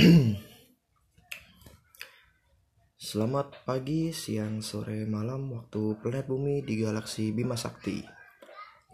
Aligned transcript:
Selamat 2.96 3.52
pagi, 3.68 4.16
siang, 4.16 4.64
sore, 4.64 5.04
malam 5.04 5.52
waktu 5.52 6.00
planet 6.00 6.24
bumi 6.24 6.64
di 6.64 6.80
galaksi 6.80 7.36
Bima 7.36 7.52
Sakti. 7.52 8.00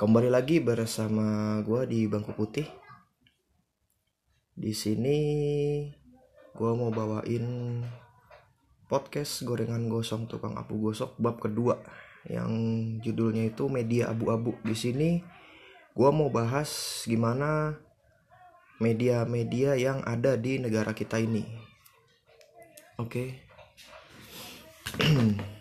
Kembali 0.02 0.26
lagi 0.26 0.58
bersama 0.58 1.58
gue 1.62 1.86
di 1.86 2.10
bangku 2.10 2.34
putih. 2.34 2.66
Di 4.58 4.74
sini 4.74 5.18
gue 6.58 6.70
mau 6.74 6.90
bawain 6.90 7.46
podcast 8.90 9.46
gorengan 9.46 9.86
gosong 9.86 10.26
tukang 10.26 10.58
apu 10.58 10.74
gosok 10.90 11.14
bab 11.22 11.38
kedua 11.38 11.86
yang 12.26 12.50
judulnya 12.98 13.46
itu 13.54 13.70
media 13.70 14.10
abu-abu. 14.10 14.58
Di 14.66 14.74
sini 14.74 15.22
gue 15.94 16.10
mau 16.10 16.34
bahas 16.34 17.04
gimana 17.06 17.78
media-media 18.78 19.76
yang 19.80 20.04
ada 20.04 20.36
di 20.36 20.60
negara 20.60 20.92
kita 20.92 21.16
ini. 21.20 21.44
Oke. 23.00 23.40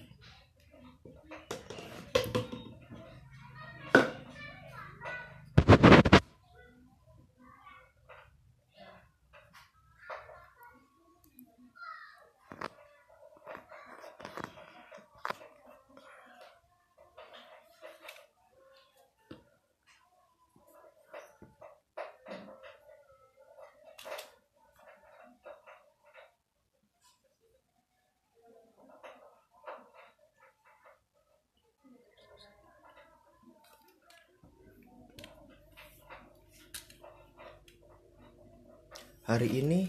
Hari 39.36 39.52
ini 39.52 39.84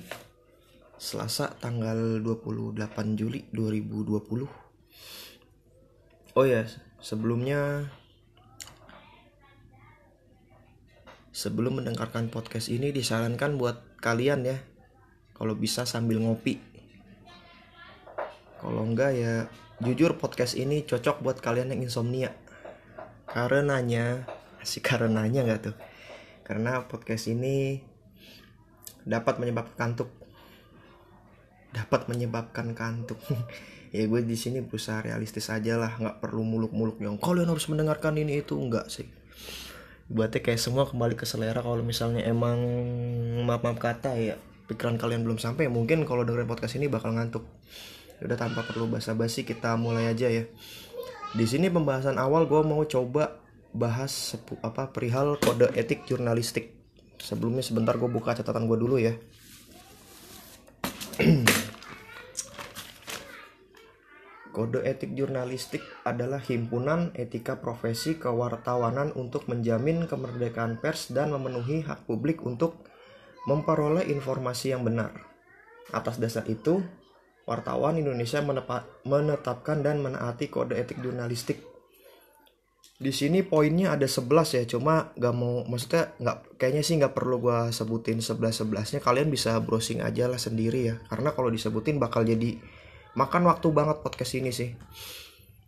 Selasa 0.98 1.55
tanggal 1.62 2.19
28 2.19 2.83
Juli 3.14 3.47
2020 3.55 4.42
Oh 6.34 6.42
ya, 6.42 6.66
sebelumnya 6.98 7.86
Sebelum 11.30 11.78
mendengarkan 11.78 12.27
podcast 12.27 12.66
ini 12.75 12.91
disarankan 12.91 13.55
buat 13.55 14.03
kalian 14.03 14.50
ya 14.50 14.58
Kalau 15.30 15.55
bisa 15.55 15.86
sambil 15.86 16.19
ngopi. 16.19 16.58
Kalau 18.58 18.83
enggak 18.83 19.14
ya 19.14 19.47
Jujur 19.78 20.19
podcast 20.19 20.58
ini 20.58 20.83
cocok 20.83 21.22
buat 21.22 21.38
kalian 21.38 21.70
yang 21.70 21.86
insomnia. 21.86 22.34
Karenanya 23.31 24.27
Asik 24.66 24.91
karenanya 24.91 25.47
nggak 25.47 25.70
tuh? 25.70 25.77
Karena 26.42 26.83
podcast 26.91 27.31
ini 27.31 27.94
dapat 29.06 29.38
menyebabkan 29.38 29.94
kantuk. 29.94 30.10
Dapat 31.70 32.10
menyebabkan 32.10 32.74
kantuk. 32.74 33.22
Ya 33.94 34.04
gue 34.04 34.20
di 34.20 34.36
sini 34.36 34.60
berusaha 34.60 35.00
realistis 35.00 35.48
aja 35.48 35.78
lah 35.78 35.94
nggak 35.96 36.20
perlu 36.20 36.42
muluk-muluk 36.44 37.00
yang 37.00 37.16
kalian 37.16 37.48
harus 37.48 37.64
mendengarkan 37.70 38.18
ini 38.18 38.44
itu 38.44 38.58
enggak 38.58 38.92
sih? 38.92 39.08
Buatnya 40.10 40.42
kayak 40.42 40.60
semua 40.60 40.84
kembali 40.84 41.16
ke 41.16 41.25
selera 41.25 41.64
kalau 41.64 41.81
misalnya 41.81 42.20
emang 42.26 42.60
maaf 43.47 43.62
maaf 43.62 43.78
kata 43.81 44.12
ya 44.19 44.36
pikiran 44.69 45.00
kalian 45.00 45.25
belum 45.25 45.38
sampai 45.41 45.70
mungkin 45.72 46.04
kalau 46.04 46.28
dengerin 46.28 46.50
podcast 46.50 46.76
ini 46.76 46.92
bakal 46.92 47.14
ngantuk. 47.14 47.47
Udah 48.20 48.36
tanpa 48.36 48.69
perlu 48.69 48.91
basa-basi 48.91 49.48
kita 49.48 49.78
mulai 49.81 50.12
aja 50.12 50.28
ya. 50.28 50.44
Di 51.32 51.47
sini 51.48 51.72
pembahasan 51.72 52.20
awal 52.20 52.44
gue 52.50 52.60
mau 52.66 52.84
coba 52.84 53.41
bahas 53.72 54.36
apa 54.60 54.92
perihal 54.92 55.41
kode 55.41 55.72
etik 55.72 56.04
jurnalistik 56.04 56.75
sebelumnya 57.21 57.65
sebentar 57.65 57.97
gue 57.97 58.09
buka 58.09 58.37
catatan 58.37 58.69
gue 58.69 58.78
dulu 58.78 58.97
ya 59.00 59.15
Kode 64.56 64.88
etik 64.88 65.12
jurnalistik 65.12 65.84
adalah 66.09 66.41
himpunan 66.41 67.12
etika 67.12 67.60
profesi 67.60 68.16
kewartawanan 68.16 69.12
untuk 69.12 69.53
menjamin 69.53 70.09
kemerdekaan 70.09 70.81
pers 70.81 71.12
dan 71.12 71.28
memenuhi 71.37 71.84
hak 71.84 72.09
publik 72.09 72.41
untuk 72.41 72.88
memperoleh 73.44 74.09
informasi 74.09 74.72
yang 74.72 74.81
benar. 74.81 75.12
Atas 75.93 76.16
dasar 76.16 76.49
itu, 76.49 76.81
wartawan 77.44 78.00
Indonesia 78.00 78.41
menetapkan 79.05 79.84
dan 79.84 80.00
menaati 80.00 80.49
kode 80.49 80.72
etik 80.72 81.05
jurnalistik 81.05 81.75
di 82.96 83.12
sini 83.12 83.44
poinnya 83.44 83.92
ada 83.92 84.08
11 84.08 84.56
ya 84.56 84.64
cuma 84.64 85.12
gak 85.20 85.34
mau 85.36 85.68
maksudnya 85.68 86.16
nggak 86.16 86.56
kayaknya 86.56 86.80
sih 86.80 86.96
nggak 86.96 87.12
perlu 87.12 87.36
gua 87.44 87.68
sebutin 87.68 88.24
11 88.24 88.64
11 88.64 88.96
nya 88.96 89.00
kalian 89.04 89.28
bisa 89.28 89.52
browsing 89.60 90.00
aja 90.00 90.24
lah 90.32 90.40
sendiri 90.40 90.80
ya. 90.88 90.94
Karena 91.12 91.36
kalau 91.36 91.52
disebutin 91.52 92.00
bakal 92.00 92.24
jadi 92.24 92.56
makan 93.12 93.52
waktu 93.52 93.68
banget 93.68 94.00
podcast 94.00 94.32
ini 94.40 94.48
sih. 94.48 94.72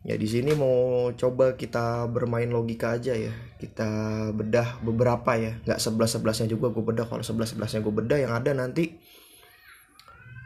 Ya 0.01 0.15
di 0.17 0.25
sini 0.25 0.55
mau 0.57 1.11
coba 1.13 1.53
kita 1.53 2.09
bermain 2.09 2.49
logika 2.49 2.97
aja 2.97 3.13
ya. 3.13 3.35
Kita 3.61 3.89
bedah 4.33 4.81
beberapa 4.81 5.37
ya. 5.37 5.61
Nggak 5.69 5.79
11 5.85 6.25
11 6.25 6.41
nya 6.41 6.47
juga 6.49 6.73
gue 6.73 6.81
bedah. 6.81 7.05
Kalau 7.05 7.21
11 7.21 7.61
11 7.61 7.77
nya 7.77 7.79
gue 7.85 7.93
bedah 7.93 8.17
yang 8.17 8.33
ada 8.33 8.51
nanti 8.57 8.97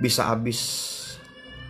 bisa 0.03 0.27
habis 0.27 0.59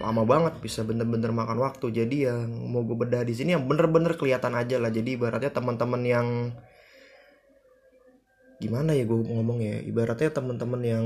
lama 0.01 0.23
banget 0.25 0.53
bisa 0.63 0.81
bener-bener 0.81 1.29
makan 1.29 1.61
waktu. 1.61 1.93
Jadi 1.93 2.25
yang 2.25 2.49
mau 2.69 2.81
gue 2.81 2.97
bedah 2.97 3.21
di 3.21 3.33
sini 3.37 3.53
yang 3.53 3.69
bener-bener 3.69 4.17
kelihatan 4.17 4.57
aja 4.57 4.81
lah. 4.81 4.89
Jadi 4.89 5.17
ibaratnya 5.17 5.51
teman-teman 5.53 6.01
yang 6.01 6.27
gimana 8.57 8.95
ya 8.95 9.03
gue 9.05 9.19
ngomong 9.19 9.59
ya? 9.61 9.77
Ibaratnya 9.83 10.29
teman-teman 10.33 10.81
yang 10.81 11.05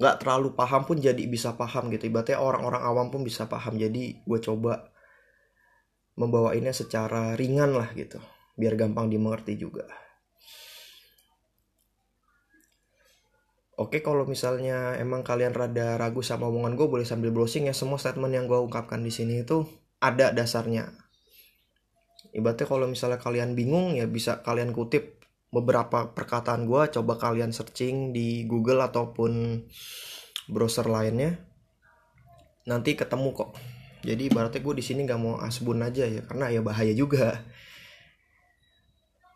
nggak 0.00 0.16
uh, 0.16 0.20
terlalu 0.20 0.56
paham 0.56 0.82
pun 0.88 0.98
jadi 0.98 1.22
bisa 1.30 1.54
paham 1.54 1.92
gitu. 1.94 2.10
Ibaratnya 2.10 2.42
orang-orang 2.42 2.82
awam 2.82 3.06
pun 3.14 3.22
bisa 3.22 3.46
paham. 3.46 3.78
Jadi 3.78 4.18
gue 4.24 4.38
coba 4.42 4.90
membawa 6.18 6.52
ini 6.58 6.74
secara 6.74 7.38
ringan 7.38 7.76
lah 7.78 7.94
gitu. 7.94 8.18
Biar 8.58 8.74
gampang 8.76 9.08
dimengerti 9.08 9.56
juga 9.56 10.09
Oke 13.80 14.04
kalau 14.04 14.28
misalnya 14.28 14.92
emang 15.00 15.24
kalian 15.24 15.56
rada 15.56 15.96
ragu 15.96 16.20
sama 16.20 16.52
omongan 16.52 16.76
gue 16.76 16.84
boleh 16.84 17.08
sambil 17.08 17.32
browsing 17.32 17.64
ya 17.64 17.72
semua 17.72 17.96
statement 17.96 18.28
yang 18.28 18.44
gue 18.44 18.60
ungkapkan 18.60 19.00
di 19.00 19.08
sini 19.08 19.40
itu 19.40 19.64
ada 20.04 20.36
dasarnya. 20.36 20.92
Ibaratnya 22.36 22.68
kalau 22.68 22.84
misalnya 22.84 23.16
kalian 23.16 23.56
bingung 23.56 23.96
ya 23.96 24.04
bisa 24.04 24.44
kalian 24.44 24.76
kutip 24.76 25.24
beberapa 25.48 26.12
perkataan 26.12 26.68
gue 26.68 26.92
coba 26.92 27.16
kalian 27.16 27.56
searching 27.56 28.12
di 28.12 28.44
Google 28.44 28.84
ataupun 28.84 29.64
browser 30.52 30.84
lainnya 30.84 31.40
nanti 32.68 32.92
ketemu 32.92 33.32
kok. 33.32 33.56
Jadi 34.04 34.28
ibaratnya 34.28 34.60
gue 34.60 34.74
di 34.76 34.84
sini 34.84 35.08
nggak 35.08 35.20
mau 35.24 35.40
asbun 35.40 35.80
aja 35.80 36.04
ya 36.04 36.20
karena 36.28 36.52
ya 36.52 36.60
bahaya 36.60 36.92
juga. 36.92 37.48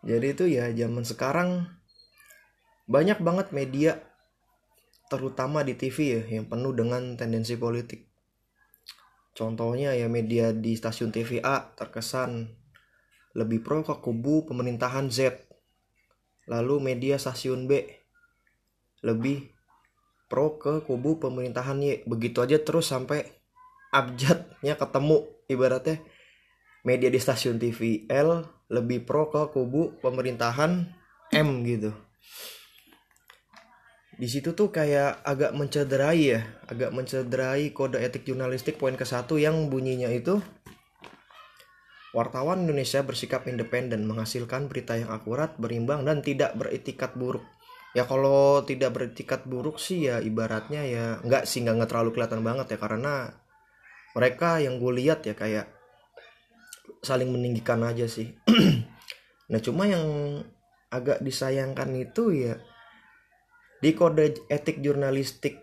Jadi 0.05 0.37
itu 0.37 0.45
ya 0.53 0.69
zaman 0.69 1.01
sekarang 1.09 1.65
banyak 2.85 3.25
banget 3.25 3.49
media 3.57 4.05
terutama 5.15 5.63
di 5.63 5.79
TV 5.79 6.19
ya 6.19 6.23
yang 6.27 6.51
penuh 6.51 6.75
dengan 6.75 7.15
tendensi 7.15 7.55
politik. 7.55 8.11
Contohnya 9.35 9.95
ya 9.95 10.11
media 10.11 10.51
di 10.51 10.75
stasiun 10.75 11.15
TV 11.15 11.39
A 11.43 11.71
terkesan 11.75 12.51
lebih 13.35 13.63
pro 13.63 13.87
ke 13.87 13.95
kubu 14.03 14.47
pemerintahan 14.47 15.11
Z. 15.11 15.39
Lalu 16.51 16.83
media 16.83 17.19
stasiun 17.19 17.71
B 17.71 17.83
lebih 19.07 19.55
pro 20.27 20.59
ke 20.59 20.83
kubu 20.83 21.23
pemerintahan 21.23 21.79
Y. 21.83 22.03
Begitu 22.07 22.43
aja 22.43 22.59
terus 22.59 22.91
sampai 22.91 23.27
abjadnya 23.95 24.75
ketemu 24.75 25.31
ibaratnya 25.47 26.03
media 26.83 27.09
di 27.09 27.19
stasiun 27.23 27.59
TV 27.63 28.11
L 28.11 28.43
lebih 28.71 29.07
pro 29.07 29.31
ke 29.31 29.51
kubu 29.51 29.99
pemerintahan 30.03 30.91
M 31.33 31.49
gitu 31.67 31.95
di 34.15 34.29
situ 34.31 34.55
tuh 34.55 34.71
kayak 34.71 35.27
agak 35.27 35.53
mencederai 35.59 36.23
ya 36.23 36.41
agak 36.71 36.95
mencederai 36.95 37.75
kode 37.75 37.99
etik 37.99 38.23
jurnalistik 38.23 38.79
poin 38.79 38.95
ke 38.95 39.03
satu 39.03 39.39
yang 39.41 39.67
bunyinya 39.67 40.07
itu 40.11 40.39
wartawan 42.15 42.63
Indonesia 42.63 43.03
bersikap 43.03 43.45
independen 43.51 44.07
menghasilkan 44.07 44.71
berita 44.71 44.95
yang 44.95 45.11
akurat 45.11 45.59
berimbang 45.59 46.07
dan 46.07 46.23
tidak 46.23 46.55
beretikat 46.55 47.19
buruk. 47.19 47.43
Ya 47.91 48.07
kalau 48.07 48.63
tidak 48.63 48.95
beretikat 48.95 49.47
buruk 49.51 49.83
sih 49.83 50.07
ya 50.07 50.23
ibaratnya 50.23 50.87
ya 50.87 51.05
nggak 51.27 51.43
sih 51.43 51.67
nggak 51.67 51.91
terlalu 51.91 52.15
kelihatan 52.15 52.47
banget 52.47 52.75
ya 52.75 52.79
karena 52.79 53.35
mereka 54.15 54.63
yang 54.63 54.79
gue 54.79 54.93
lihat 54.95 55.27
ya 55.27 55.35
kayak 55.35 55.67
saling 57.03 57.35
meninggikan 57.35 57.83
aja 57.83 58.07
sih. 58.07 58.31
Nah 59.45 59.61
cuma 59.61 59.85
yang 59.85 60.41
agak 60.89 61.21
disayangkan 61.21 61.93
itu 61.93 62.33
ya 62.33 62.57
di 63.79 63.91
kode 63.95 64.47
etik 64.51 64.83
jurnalistik 64.83 65.63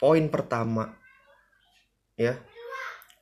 poin 0.00 0.26
pertama 0.30 0.94
ya 2.18 2.38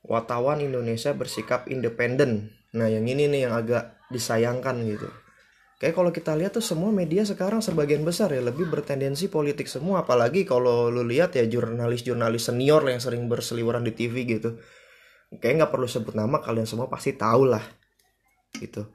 wartawan 0.03 0.59
Indonesia 0.59 1.15
bersikap 1.15 1.71
independen. 1.71 2.51
Nah 2.75 2.91
yang 2.91 3.07
ini 3.07 3.31
nih 3.31 3.47
yang 3.47 3.53
agak 3.55 3.97
disayangkan 4.11 4.83
gitu. 4.83 5.07
Kayak 5.79 5.95
kalau 5.99 6.11
kita 6.15 6.31
lihat 6.35 6.55
tuh 6.55 6.63
semua 6.63 6.91
media 6.95 7.27
sekarang 7.27 7.59
sebagian 7.59 8.07
besar 8.07 8.31
ya 8.31 8.43
lebih 8.43 8.67
bertendensi 8.71 9.27
politik 9.27 9.67
semua. 9.67 10.03
Apalagi 10.03 10.43
kalau 10.43 10.91
lu 10.91 11.03
lihat 11.03 11.35
ya 11.35 11.43
jurnalis-jurnalis 11.47 12.51
senior 12.51 12.83
yang 12.87 12.99
sering 12.99 13.27
berseliweran 13.27 13.83
di 13.83 13.95
TV 13.95 14.27
gitu. 14.27 14.59
Kayak 15.39 15.65
nggak 15.65 15.71
perlu 15.71 15.87
sebut 15.87 16.13
nama 16.13 16.43
kalian 16.43 16.67
semua 16.67 16.91
pasti 16.91 17.15
tahu 17.15 17.47
lah 17.47 17.63
gitu 18.53 18.85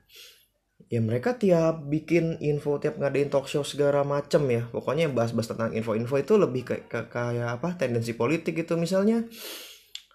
ya 0.86 1.02
mereka 1.02 1.34
tiap 1.34 1.82
bikin 1.90 2.38
info 2.38 2.78
tiap 2.78 3.02
ngadain 3.02 3.26
talk 3.26 3.50
show 3.50 3.66
segala 3.66 4.06
macem 4.06 4.46
ya. 4.46 4.62
Pokoknya 4.70 5.10
bahas-bahas 5.10 5.50
tentang 5.50 5.74
info-info 5.74 6.14
itu 6.22 6.34
lebih 6.38 6.62
kayak 6.62 7.10
kayak 7.10 7.58
apa 7.58 7.74
tendensi 7.74 8.14
politik 8.14 8.54
gitu. 8.54 8.78
Misalnya 8.78 9.26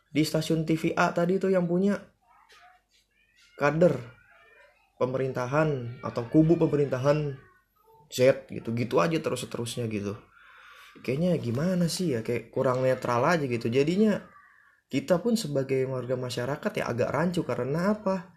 di 0.08 0.24
stasiun 0.24 0.64
TV 0.64 0.96
A 0.96 1.12
tadi 1.12 1.38
itu 1.38 1.52
yang 1.52 1.68
punya 1.68 2.00
kader 3.60 4.00
pemerintahan 4.98 6.00
atau 6.00 6.24
kubu 6.32 6.56
pemerintahan 6.56 7.36
Z 8.08 8.48
gitu. 8.48 8.72
Gitu 8.72 8.96
aja 9.04 9.20
terus 9.20 9.44
terusnya 9.46 9.86
gitu. 9.92 10.16
Kayaknya 11.06 11.38
gimana 11.38 11.86
sih 11.86 12.18
ya? 12.18 12.26
Kayak 12.26 12.50
kurang 12.50 12.82
netral 12.82 13.22
aja 13.28 13.46
gitu. 13.46 13.70
Jadinya 13.70 14.26
kita 14.90 15.22
pun 15.22 15.34
sebagai 15.38 15.86
warga 15.90 16.14
masyarakat 16.14 16.72
ya 16.82 16.86
agak 16.86 17.10
rancu 17.10 17.42
karena 17.42 17.98
apa 17.98 18.33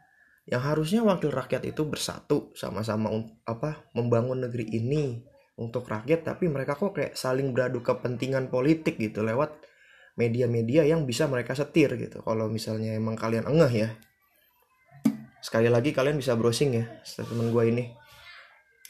yang 0.47 0.63
harusnya 0.63 1.03
wakil 1.03 1.35
rakyat 1.35 1.67
itu 1.67 1.83
bersatu 1.83 2.55
sama-sama 2.55 3.11
apa 3.43 3.91
membangun 3.99 4.47
negeri 4.47 4.63
ini 4.79 5.19
untuk 5.59 5.91
rakyat 5.91 6.23
tapi 6.23 6.47
mereka 6.47 6.79
kok 6.79 6.95
kayak 6.95 7.19
saling 7.19 7.51
beradu 7.51 7.83
kepentingan 7.83 8.47
politik 8.47 8.95
gitu 8.95 9.27
lewat 9.27 9.59
media-media 10.15 10.87
yang 10.87 11.03
bisa 11.05 11.27
mereka 11.27 11.59
setir 11.59 11.93
gitu. 11.99 12.23
Kalau 12.23 12.47
misalnya 12.47 12.95
emang 12.95 13.19
kalian 13.19 13.45
engah 13.51 13.73
ya. 13.73 13.89
Sekali 15.43 15.67
lagi 15.67 15.91
kalian 15.91 16.17
bisa 16.17 16.39
browsing 16.39 16.79
ya 16.79 16.85
statement 17.03 17.51
gue 17.51 17.65
ini. 17.67 17.85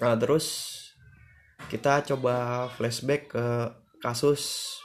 Nah 0.05 0.14
terus 0.20 0.76
kita 1.73 2.05
coba 2.05 2.69
flashback 2.76 3.32
ke 3.32 3.47
kasus 4.05 4.76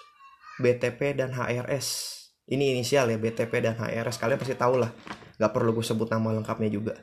BTP 0.63 1.19
dan 1.19 1.35
HRS 1.35 2.20
ini 2.49 2.73
inisial 2.73 3.11
ya 3.11 3.17
BTP 3.21 3.51
dan 3.61 3.77
HRS 3.77 4.17
kalian 4.17 4.39
pasti 4.41 4.57
tahu 4.57 4.81
lah 4.81 4.91
nggak 5.38 5.51
perlu 5.53 5.73
gue 5.77 5.85
sebut 5.85 6.09
nama 6.09 6.33
lengkapnya 6.33 6.69
juga. 6.69 6.97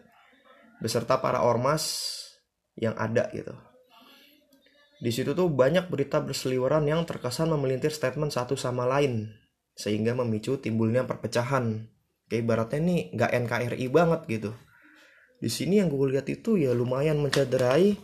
Beserta 0.79 1.19
para 1.19 1.43
ormas 1.43 2.15
yang 2.79 2.95
ada 2.95 3.27
gitu. 3.35 3.55
Di 4.99 5.15
situ 5.15 5.31
tuh 5.31 5.47
banyak 5.47 5.87
berita 5.87 6.19
berseliweran 6.19 6.87
yang 6.87 7.07
terkesan 7.07 7.51
memelintir 7.55 7.95
statement 7.95 8.35
satu 8.35 8.59
sama 8.59 8.83
lain 8.87 9.31
sehingga 9.79 10.15
memicu 10.19 10.59
timbulnya 10.59 11.07
perpecahan. 11.07 11.87
Kayak 12.27 12.43
ibaratnya 12.45 12.79
nih 12.83 13.01
nggak 13.15 13.31
NKRI 13.47 13.87
banget 13.95 14.21
gitu. 14.27 14.51
Di 15.39 15.47
sini 15.47 15.79
yang 15.79 15.87
gue 15.91 16.19
lihat 16.19 16.27
itu 16.27 16.59
ya 16.59 16.75
lumayan 16.75 17.23
mencederai 17.23 17.95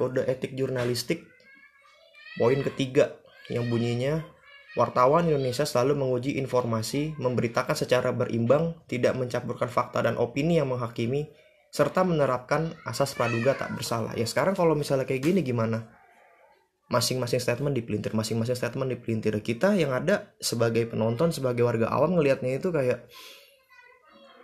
kode 0.00 0.24
etik 0.24 0.56
jurnalistik. 0.56 1.28
Poin 2.40 2.58
ketiga 2.64 3.14
yang 3.52 3.68
bunyinya 3.68 4.24
wartawan 4.74 5.30
Indonesia 5.30 5.62
selalu 5.62 5.94
menguji 5.98 6.34
informasi 6.38 7.14
memberitakan 7.18 7.78
secara 7.78 8.10
berimbang 8.10 8.74
tidak 8.90 9.14
mencampurkan 9.14 9.70
fakta 9.70 10.02
dan 10.02 10.18
opini 10.18 10.58
yang 10.58 10.70
menghakimi 10.70 11.30
serta 11.74 12.06
menerapkan 12.06 12.70
asas 12.86 13.18
praduga 13.18 13.58
tak 13.58 13.74
bersalah. 13.74 14.14
Ya 14.14 14.26
sekarang 14.26 14.54
kalau 14.54 14.78
misalnya 14.78 15.06
kayak 15.06 15.26
gini 15.26 15.42
gimana? 15.42 15.90
Masing-masing 16.86 17.42
statement 17.42 17.74
dipelintir 17.74 18.14
masing-masing 18.14 18.54
statement 18.54 18.94
dipelintir. 18.94 19.34
Kita 19.42 19.74
yang 19.74 19.90
ada 19.90 20.34
sebagai 20.38 20.86
penonton 20.86 21.34
sebagai 21.34 21.66
warga 21.66 21.90
awam 21.90 22.14
ngelihatnya 22.14 22.62
itu 22.62 22.70
kayak 22.70 23.10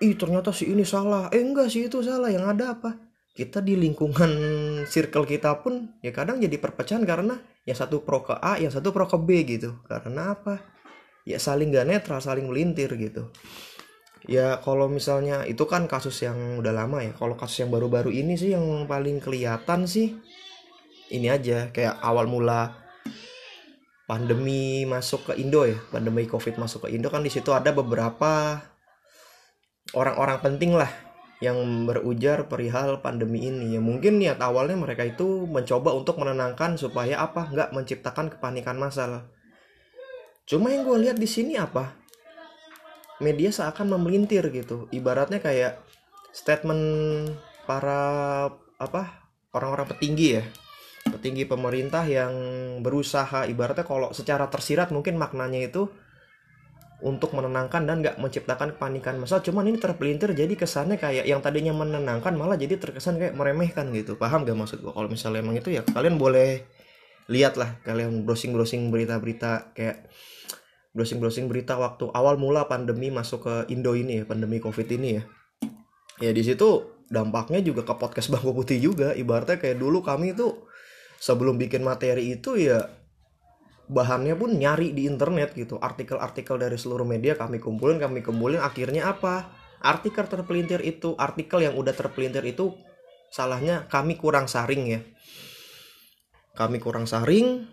ih 0.02 0.18
ternyata 0.18 0.50
si 0.50 0.74
ini 0.74 0.82
salah. 0.82 1.30
Eh 1.30 1.38
enggak 1.38 1.70
sih 1.70 1.86
itu 1.86 2.02
salah. 2.02 2.34
Yang 2.34 2.58
ada 2.58 2.64
apa? 2.74 2.90
Kita 3.30 3.62
di 3.62 3.78
lingkungan 3.78 4.30
circle 4.92 5.22
kita 5.22 5.62
pun 5.62 6.02
ya 6.02 6.10
kadang 6.10 6.42
jadi 6.42 6.58
perpecahan 6.58 7.06
karena 7.06 7.38
yang 7.68 7.76
satu 7.76 8.00
pro 8.04 8.24
ke 8.24 8.34
A 8.36 8.56
yang 8.56 8.72
satu 8.72 8.92
pro 8.92 9.04
ke 9.04 9.18
B 9.20 9.44
gitu. 9.44 9.80
Karena 9.84 10.36
apa? 10.36 10.60
Ya 11.28 11.36
saling 11.36 11.70
gak 11.70 11.88
netral 11.88 12.20
saling 12.24 12.48
melintir 12.48 12.92
gitu. 12.96 13.28
Ya 14.28 14.60
kalau 14.60 14.88
misalnya 14.88 15.48
itu 15.48 15.64
kan 15.64 15.88
kasus 15.88 16.20
yang 16.24 16.60
udah 16.60 16.72
lama 16.72 17.00
ya. 17.04 17.12
Kalau 17.16 17.36
kasus 17.36 17.64
yang 17.64 17.72
baru-baru 17.72 18.12
ini 18.12 18.36
sih 18.36 18.52
yang 18.52 18.84
paling 18.84 19.20
kelihatan 19.20 19.88
sih 19.88 20.16
ini 21.12 21.28
aja. 21.28 21.72
Kayak 21.72 22.00
awal 22.00 22.28
mula 22.28 22.76
pandemi 24.04 24.84
masuk 24.84 25.32
ke 25.32 25.40
Indo 25.40 25.64
ya. 25.64 25.76
Pandemi 25.88 26.28
covid 26.28 26.56
masuk 26.60 26.88
ke 26.88 26.96
Indo 26.96 27.08
kan 27.08 27.24
di 27.24 27.32
situ 27.32 27.52
ada 27.52 27.72
beberapa 27.72 28.60
orang-orang 29.96 30.38
penting 30.40 30.76
lah 30.76 31.09
yang 31.40 31.88
berujar 31.88 32.46
perihal 32.46 33.00
pandemi 33.00 33.48
ini. 33.48 33.76
Ya 33.76 33.80
mungkin 33.80 34.20
niat 34.20 34.40
awalnya 34.44 34.76
mereka 34.76 35.08
itu 35.08 35.48
mencoba 35.48 35.96
untuk 35.96 36.20
menenangkan 36.20 36.76
supaya 36.76 37.20
apa? 37.20 37.48
Nggak 37.48 37.72
menciptakan 37.72 38.26
kepanikan 38.36 38.76
massal 38.76 39.24
cuma 40.50 40.74
yang 40.74 40.82
gue 40.82 40.98
lihat 41.06 41.14
di 41.14 41.30
sini 41.30 41.54
apa? 41.54 41.94
Media 43.22 43.54
seakan 43.54 43.94
memelintir 43.94 44.50
gitu. 44.50 44.90
Ibaratnya 44.90 45.38
kayak 45.38 45.78
statement 46.34 46.82
para 47.70 48.50
apa 48.82 49.30
orang-orang 49.54 49.94
petinggi 49.94 50.42
ya. 50.42 50.44
Petinggi 51.06 51.46
pemerintah 51.46 52.02
yang 52.02 52.34
berusaha. 52.82 53.46
Ibaratnya 53.46 53.86
kalau 53.86 54.10
secara 54.10 54.50
tersirat 54.50 54.90
mungkin 54.90 55.14
maknanya 55.14 55.70
itu 55.70 55.86
untuk 57.00 57.32
menenangkan 57.32 57.88
dan 57.88 58.04
nggak 58.04 58.20
menciptakan 58.20 58.76
kepanikan 58.76 59.16
masal 59.16 59.40
cuman 59.40 59.68
ini 59.72 59.80
terpelintir 59.80 60.36
jadi 60.36 60.52
kesannya 60.52 61.00
kayak 61.00 61.24
yang 61.24 61.40
tadinya 61.40 61.72
menenangkan 61.72 62.36
malah 62.36 62.60
jadi 62.60 62.76
terkesan 62.76 63.16
kayak 63.16 63.34
meremehkan 63.34 63.88
gitu. 63.96 64.20
Paham 64.20 64.44
gak 64.44 64.56
maksud 64.56 64.84
gua? 64.84 64.92
Kalau 64.92 65.08
misalnya 65.08 65.40
emang 65.40 65.56
itu 65.56 65.72
ya 65.72 65.82
kalian 65.82 66.20
boleh 66.20 66.64
lihat 67.30 67.56
lah 67.56 67.78
kalian 67.86 68.26
browsing 68.26 68.52
browsing 68.52 68.90
berita-berita 68.90 69.72
kayak 69.72 70.10
browsing 70.90 71.22
browsing 71.22 71.46
berita 71.46 71.78
waktu 71.78 72.10
awal 72.10 72.34
mula 72.34 72.66
pandemi 72.66 73.08
masuk 73.08 73.46
ke 73.46 73.54
Indo 73.70 73.94
ini 73.94 74.20
ya 74.20 74.24
pandemi 74.26 74.60
covid 74.60 74.86
ini 74.90 75.08
ya. 75.16 75.22
Ya 76.20 76.30
di 76.36 76.44
situ 76.44 77.00
dampaknya 77.08 77.64
juga 77.64 77.82
ke 77.82 77.94
podcast 77.96 78.28
Bangku 78.28 78.52
Putih 78.52 78.76
juga. 78.76 79.16
Ibaratnya 79.16 79.56
kayak 79.56 79.80
dulu 79.80 80.04
kami 80.04 80.36
itu 80.36 80.68
sebelum 81.20 81.56
bikin 81.56 81.80
materi 81.80 82.36
itu 82.36 82.56
ya 82.56 82.99
bahannya 83.90 84.38
pun 84.38 84.54
nyari 84.54 84.94
di 84.94 85.10
internet 85.10 85.52
gitu. 85.58 85.76
Artikel-artikel 85.82 86.56
dari 86.62 86.78
seluruh 86.78 87.02
media 87.02 87.34
kami 87.34 87.58
kumpulin 87.58 87.98
kami 87.98 88.22
kumpulin 88.22 88.62
akhirnya 88.62 89.10
apa? 89.10 89.50
Artikel 89.82 90.30
terpelintir 90.30 90.78
itu 90.86 91.18
artikel 91.18 91.66
yang 91.66 91.74
udah 91.74 91.90
terpelintir 91.90 92.46
itu 92.46 92.78
salahnya 93.34 93.90
kami 93.90 94.14
kurang 94.14 94.46
saring 94.46 94.82
ya. 94.86 95.00
Kami 96.54 96.78
kurang 96.78 97.10
saring 97.10 97.66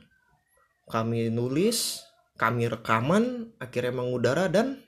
kami 0.90 1.30
nulis 1.30 2.02
kami 2.40 2.66
rekaman 2.66 3.54
akhirnya 3.62 3.94
mengudara 3.94 4.50
dan 4.50 4.82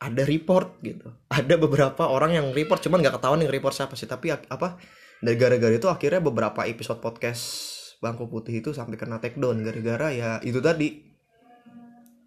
ada 0.00 0.22
report 0.24 0.80
gitu. 0.80 1.12
Ada 1.28 1.60
beberapa 1.60 2.08
orang 2.08 2.38
yang 2.38 2.46
report 2.56 2.80
cuman 2.80 3.04
nggak 3.04 3.20
ketahuan 3.20 3.44
yang 3.44 3.52
report 3.52 3.76
siapa 3.76 3.98
sih. 3.98 4.08
Tapi 4.08 4.32
apa 4.32 4.80
dari 5.20 5.36
gara-gara 5.36 5.74
itu 5.74 5.90
akhirnya 5.90 6.22
beberapa 6.22 6.64
episode 6.64 7.02
podcast 7.02 7.77
bangku 7.98 8.30
putih 8.30 8.62
itu 8.62 8.70
sampai 8.70 8.94
kena 8.94 9.18
take 9.18 9.38
down 9.38 9.62
gara-gara 9.62 10.08
ya 10.14 10.30
itu 10.42 10.58
tadi. 10.62 11.06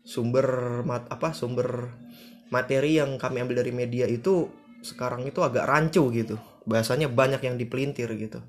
Sumber 0.02 0.82
mat 0.84 1.08
apa 1.14 1.32
sumber 1.32 1.94
materi 2.52 3.00
yang 3.00 3.16
kami 3.22 3.46
ambil 3.46 3.64
dari 3.64 3.72
media 3.72 4.10
itu 4.10 4.50
sekarang 4.84 5.24
itu 5.30 5.40
agak 5.46 5.66
rancu 5.70 6.12
gitu. 6.12 6.36
Bahasanya 6.68 7.08
banyak 7.08 7.42
yang 7.42 7.56
dipelintir 7.56 8.10
gitu. 8.18 8.42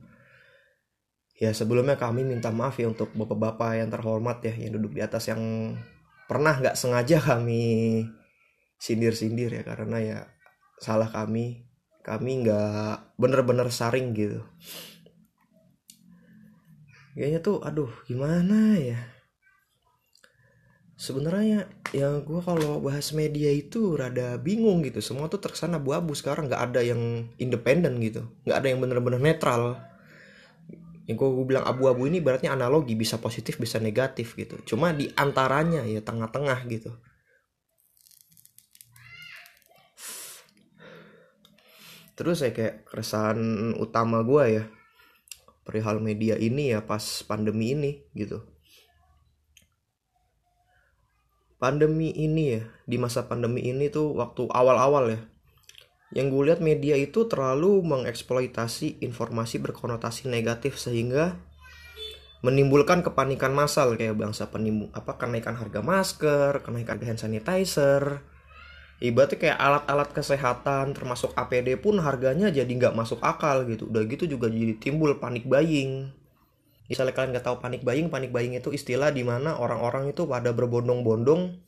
Ya 1.38 1.50
sebelumnya 1.52 1.98
kami 1.98 2.22
minta 2.22 2.54
maaf 2.54 2.78
ya 2.78 2.88
untuk 2.90 3.10
bapak-bapak 3.14 3.82
yang 3.82 3.90
terhormat 3.90 4.38
ya 4.46 4.54
yang 4.54 4.78
duduk 4.78 4.94
di 4.96 5.02
atas 5.02 5.26
yang 5.28 5.74
pernah 6.30 6.54
nggak 6.56 6.78
sengaja 6.78 7.18
kami 7.18 8.06
sindir-sindir 8.78 9.50
ya 9.50 9.62
karena 9.62 9.98
ya 10.02 10.18
salah 10.82 11.08
kami. 11.08 11.68
Kami 12.02 12.42
nggak 12.42 13.14
bener-bener 13.14 13.70
saring 13.70 14.10
gitu 14.10 14.42
kayaknya 17.12 17.40
tuh 17.44 17.60
aduh 17.60 17.90
gimana 18.08 18.76
ya? 18.80 19.00
Sebenarnya 20.96 21.66
yang 21.90 22.22
gue 22.22 22.40
kalau 22.46 22.78
bahas 22.78 23.10
media 23.10 23.50
itu 23.50 23.98
rada 23.98 24.38
bingung 24.38 24.86
gitu. 24.86 25.02
Semua 25.02 25.26
tuh 25.26 25.42
terkesan 25.42 25.74
abu-abu 25.74 26.14
sekarang. 26.14 26.46
Nggak 26.46 26.62
ada 26.70 26.80
yang 26.84 27.26
independen 27.42 27.98
gitu. 27.98 28.22
Nggak 28.46 28.58
ada 28.62 28.68
yang 28.70 28.78
bener-bener 28.78 29.18
netral. 29.18 29.82
Yang 31.10 31.16
gue, 31.26 31.42
bilang 31.42 31.66
abu-abu 31.66 32.06
ini 32.06 32.22
beratnya 32.22 32.54
analogi. 32.54 32.94
Bisa 32.94 33.18
positif 33.18 33.58
bisa 33.58 33.82
negatif 33.82 34.38
gitu. 34.38 34.62
Cuma 34.62 34.94
di 34.94 35.10
antaranya 35.18 35.82
ya 35.82 35.98
tengah-tengah 36.06 36.60
gitu. 36.70 36.94
Terus 42.14 42.46
saya 42.46 42.54
kayak 42.54 42.86
keresahan 42.86 43.74
utama 43.74 44.22
gue 44.22 44.44
ya 44.46 44.64
perihal 45.62 46.02
media 46.02 46.34
ini 46.38 46.74
ya 46.74 46.82
pas 46.82 47.02
pandemi 47.26 47.74
ini 47.74 48.02
gitu. 48.14 48.42
Pandemi 51.62 52.10
ini 52.10 52.58
ya 52.58 52.62
di 52.86 52.96
masa 52.98 53.30
pandemi 53.30 53.62
ini 53.66 53.86
tuh 53.86 54.18
waktu 54.18 54.50
awal-awal 54.50 55.14
ya 55.14 55.20
yang 56.12 56.28
gue 56.28 56.42
lihat 56.52 56.60
media 56.60 56.92
itu 57.00 57.24
terlalu 57.24 57.80
mengeksploitasi 57.80 59.00
informasi 59.00 59.64
berkonotasi 59.64 60.28
negatif 60.28 60.76
sehingga 60.76 61.40
menimbulkan 62.44 63.00
kepanikan 63.00 63.56
massal 63.56 63.96
kayak 63.96 64.18
bangsa 64.18 64.52
penimbun 64.52 64.92
apa 64.92 65.16
kenaikan 65.16 65.56
harga 65.56 65.80
masker, 65.80 66.60
kenaikan 66.60 67.00
hand 67.00 67.22
sanitizer, 67.22 68.20
ibaratnya 69.02 69.38
kayak 69.38 69.58
alat-alat 69.58 70.08
kesehatan 70.14 70.94
termasuk 70.94 71.34
APD 71.34 71.74
pun 71.82 71.98
harganya 71.98 72.54
jadi 72.54 72.70
nggak 72.70 72.94
masuk 72.94 73.18
akal 73.18 73.66
gitu. 73.66 73.90
Udah 73.90 74.06
gitu 74.06 74.30
juga 74.30 74.46
jadi 74.46 74.78
timbul 74.78 75.18
panik 75.18 75.44
buying. 75.50 76.14
Misalnya 76.86 77.12
kalian 77.16 77.30
nggak 77.34 77.46
tahu 77.46 77.56
panik 77.58 77.82
buying, 77.82 78.06
panik 78.06 78.30
buying 78.30 78.54
itu 78.54 78.70
istilah 78.70 79.10
di 79.10 79.26
mana 79.26 79.58
orang-orang 79.58 80.14
itu 80.14 80.22
pada 80.28 80.54
berbondong-bondong 80.54 81.58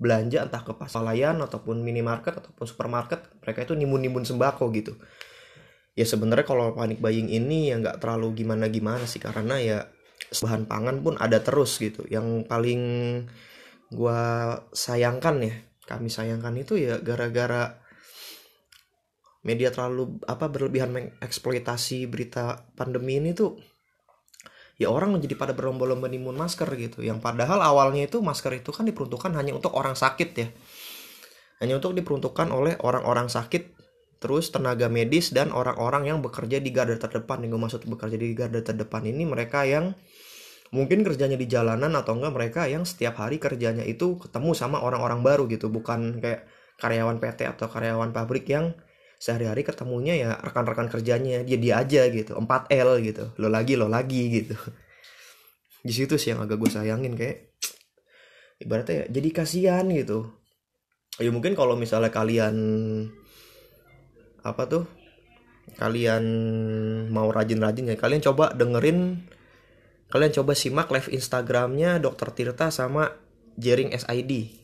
belanja 0.00 0.48
entah 0.48 0.64
ke 0.64 0.72
pasalayan 0.74 1.36
ataupun 1.44 1.84
minimarket 1.84 2.32
ataupun 2.40 2.64
supermarket 2.64 3.20
mereka 3.44 3.68
itu 3.68 3.76
nimbun-nimbun 3.76 4.24
sembako 4.24 4.72
gitu 4.72 4.96
ya 5.92 6.08
sebenarnya 6.08 6.48
kalau 6.48 6.72
panik 6.72 7.04
buying 7.04 7.28
ini 7.28 7.68
ya 7.68 7.76
nggak 7.76 8.00
terlalu 8.00 8.40
gimana 8.40 8.72
gimana 8.72 9.04
sih 9.04 9.20
karena 9.20 9.60
ya 9.60 9.78
bahan 10.40 10.64
pangan 10.64 11.04
pun 11.04 11.20
ada 11.20 11.44
terus 11.44 11.76
gitu 11.76 12.08
yang 12.08 12.48
paling 12.48 12.80
gua 13.92 14.56
sayangkan 14.72 15.36
ya 15.44 15.54
kami 15.90 16.06
sayangkan 16.06 16.54
itu 16.54 16.78
ya 16.78 17.02
gara-gara 17.02 17.82
media 19.42 19.74
terlalu 19.74 20.22
apa 20.28 20.46
berlebihan 20.46 20.94
mengeksploitasi 20.94 22.06
berita 22.06 22.70
pandemi 22.78 23.18
ini 23.18 23.34
tuh 23.34 23.58
ya 24.80 24.88
orang 24.88 25.12
menjadi 25.16 25.36
pada 25.36 25.52
berlomba-lomba 25.52 26.08
nimbun 26.08 26.38
masker 26.38 26.68
gitu. 26.80 27.04
Yang 27.04 27.20
padahal 27.20 27.60
awalnya 27.60 28.08
itu 28.08 28.22
masker 28.22 28.62
itu 28.62 28.72
kan 28.72 28.88
diperuntukkan 28.88 29.32
hanya 29.36 29.52
untuk 29.52 29.76
orang 29.76 29.92
sakit 29.92 30.30
ya. 30.38 30.48
Hanya 31.60 31.76
untuk 31.76 31.92
diperuntukkan 31.92 32.48
oleh 32.48 32.80
orang-orang 32.80 33.28
sakit 33.28 33.76
terus 34.20 34.52
tenaga 34.52 34.88
medis 34.92 35.32
dan 35.32 35.52
orang-orang 35.52 36.08
yang 36.08 36.18
bekerja 36.24 36.60
di 36.60 36.72
garda 36.72 36.96
terdepan. 36.96 37.44
Yang 37.44 37.50
gue 37.52 37.60
maksud 37.60 37.80
bekerja 37.88 38.16
di 38.16 38.32
garda 38.32 38.60
terdepan 38.64 39.04
ini 39.04 39.28
mereka 39.28 39.68
yang 39.68 39.92
mungkin 40.70 41.02
kerjanya 41.02 41.34
di 41.34 41.50
jalanan 41.50 41.90
atau 41.98 42.14
enggak 42.14 42.34
mereka 42.34 42.60
yang 42.70 42.86
setiap 42.86 43.18
hari 43.18 43.42
kerjanya 43.42 43.82
itu 43.82 44.18
ketemu 44.22 44.54
sama 44.54 44.78
orang-orang 44.82 45.20
baru 45.22 45.50
gitu. 45.50 45.66
Bukan 45.66 46.22
kayak 46.22 46.46
karyawan 46.78 47.18
PT 47.18 47.46
atau 47.46 47.66
karyawan 47.66 48.14
pabrik 48.14 48.46
yang 48.46 48.72
sehari-hari 49.20 49.66
ketemunya 49.66 50.14
ya 50.16 50.30
rekan-rekan 50.38 50.86
kerjanya. 50.86 51.42
Dia 51.42 51.58
dia 51.58 51.74
aja 51.82 52.06
gitu 52.08 52.38
4L 52.38 52.90
gitu. 53.02 53.24
Lo 53.42 53.50
lagi 53.50 53.74
lo 53.74 53.90
lagi 53.90 54.22
gitu. 54.30 54.54
Di 55.86 55.92
situ 55.92 56.14
sih 56.16 56.32
yang 56.32 56.46
agak 56.46 56.56
gue 56.62 56.70
sayangin 56.70 57.18
kayak 57.18 57.50
ibaratnya 58.64 59.04
ya 59.04 59.20
jadi 59.20 59.28
kasihan 59.34 59.86
gitu. 59.90 60.30
Ya 61.18 61.28
mungkin 61.34 61.58
kalau 61.58 61.74
misalnya 61.74 62.14
kalian 62.14 62.56
apa 64.40 64.62
tuh 64.70 64.84
kalian 65.76 66.24
mau 67.12 67.28
rajin-rajin 67.28 67.92
ya 67.92 67.96
kalian 68.00 68.24
coba 68.24 68.56
dengerin 68.56 69.20
kalian 70.10 70.34
coba 70.34 70.52
simak 70.58 70.90
live 70.90 71.08
Instagramnya 71.10 72.02
Dokter 72.02 72.34
Tirta 72.34 72.68
sama 72.74 73.14
Jering 73.56 73.94
SID 73.94 74.60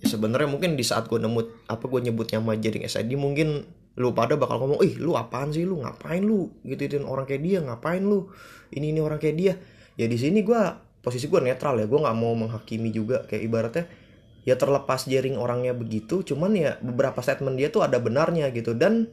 ya 0.00 0.06
sebenarnya 0.10 0.50
mungkin 0.50 0.74
di 0.74 0.82
saat 0.82 1.06
gue 1.06 1.18
nemu 1.22 1.70
apa 1.70 1.84
gue 1.86 2.00
nyebutnya 2.10 2.42
sama 2.42 2.58
jaring 2.58 2.84
SID 2.86 3.14
mungkin 3.14 3.62
lu 3.94 4.10
pada 4.10 4.34
bakal 4.34 4.58
ngomong 4.58 4.82
ih 4.82 4.98
lu 4.98 5.14
apaan 5.14 5.54
sih? 5.54 5.62
Lu 5.62 5.78
ngapain 5.78 6.18
lu? 6.18 6.50
Gituin 6.66 7.06
orang 7.06 7.30
kayak 7.30 7.42
dia 7.46 7.58
ngapain 7.62 8.02
lu? 8.02 8.26
Ini 8.74 8.90
ini 8.90 8.98
orang 8.98 9.22
kayak 9.22 9.36
dia. 9.38 9.54
Ya 9.94 10.10
di 10.10 10.18
sini 10.18 10.42
gue 10.42 10.60
posisi 10.98 11.30
gue 11.30 11.38
netral 11.38 11.78
ya 11.78 11.86
gue 11.86 12.00
nggak 12.00 12.16
mau 12.18 12.34
menghakimi 12.34 12.90
juga 12.90 13.22
kayak 13.28 13.42
ibaratnya 13.44 13.84
ya 14.44 14.58
terlepas 14.58 15.06
jaring 15.06 15.38
orangnya 15.38 15.72
begitu 15.72 16.26
cuman 16.26 16.52
ya 16.52 16.76
beberapa 16.82 17.22
statement 17.22 17.54
dia 17.54 17.70
tuh 17.70 17.86
ada 17.86 18.02
benarnya 18.02 18.50
gitu. 18.50 18.74
Dan 18.74 19.06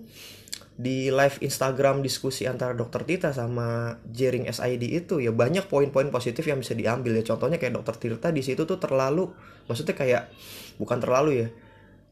di 0.71 1.11
live 1.11 1.43
Instagram 1.43 1.99
diskusi 2.01 2.47
antara 2.47 2.71
dokter 2.73 3.03
Tita 3.03 3.29
sama 3.35 3.99
Jering 4.07 4.47
SID 4.47 4.83
itu 4.87 5.19
ya 5.19 5.29
banyak 5.29 5.67
poin-poin 5.67 6.07
positif 6.09 6.47
yang 6.47 6.63
bisa 6.63 6.73
diambil 6.73 7.19
ya. 7.19 7.23
Contohnya 7.27 7.59
kayak 7.59 7.77
dokter 7.77 7.95
Tirta 7.99 8.31
di 8.31 8.41
situ 8.41 8.63
tuh 8.63 8.79
terlalu 8.79 9.29
maksudnya 9.67 9.93
kayak 9.93 10.31
bukan 10.81 10.97
terlalu 10.97 11.31
ya 11.45 11.47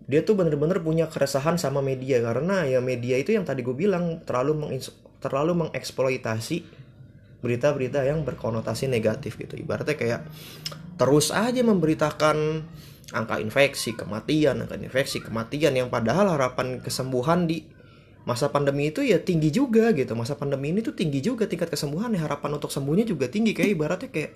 dia 0.10 0.25
tuh 0.25 0.34
bener-bener 0.34 0.82
punya 0.82 1.06
keresahan 1.08 1.58
sama 1.62 1.80
media. 1.80 2.20
Karena 2.20 2.66
ya 2.66 2.82
media 2.84 3.16
itu 3.18 3.34
yang 3.34 3.46
tadi 3.48 3.62
gue 3.63 3.74
bilang 3.74 4.22
terlalu 4.25 4.54
meng 4.58 4.72
terlalu 5.20 5.68
mengeksploitasi 5.68 6.58
berita-berita 7.39 8.04
yang 8.04 8.28
berkonotasi 8.28 8.92
negatif 8.92 9.39
gitu. 9.39 9.56
Ibaratnya 9.56 9.96
kayak 9.96 10.22
terus 11.00 11.32
aja 11.32 11.63
memberitakan 11.63 12.68
angka 13.10 13.42
infeksi 13.42 13.98
kematian 13.98 14.62
angka 14.62 14.78
infeksi 14.78 15.24
kematian 15.24 15.74
yang 15.74 15.89
padahal 15.89 16.36
harapan 16.38 16.78
kesembuhan 16.84 17.50
di 17.50 17.79
masa 18.28 18.52
pandemi 18.52 18.92
itu 18.92 19.00
ya 19.06 19.22
tinggi 19.22 19.50
juga 19.54 19.92
gitu. 19.96 20.12
Masa 20.18 20.36
pandemi 20.36 20.74
ini 20.76 20.84
tuh 20.84 20.96
tinggi 20.96 21.24
juga 21.24 21.48
tingkat 21.48 21.72
kesembuhan 21.72 22.12
ya 22.16 22.28
harapan 22.28 22.60
untuk 22.60 22.74
sembuhnya 22.74 23.08
juga 23.08 23.32
tinggi. 23.32 23.56
Kayak 23.56 23.70
ibaratnya 23.76 24.10
kayak 24.12 24.32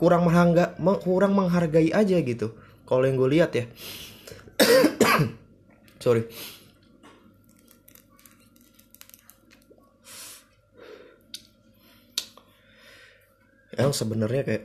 kurang 0.00 0.24
mengharga 0.24 0.74
kurang 1.04 1.32
menghargai 1.36 1.92
aja 1.92 2.16
gitu. 2.22 2.56
Kalau 2.88 3.04
yang 3.04 3.16
gue 3.20 3.30
lihat 3.30 3.50
ya. 3.52 3.64
Sorry. 6.04 6.26
Yang 13.72 13.92
sebenarnya 14.04 14.42
kayak 14.44 14.64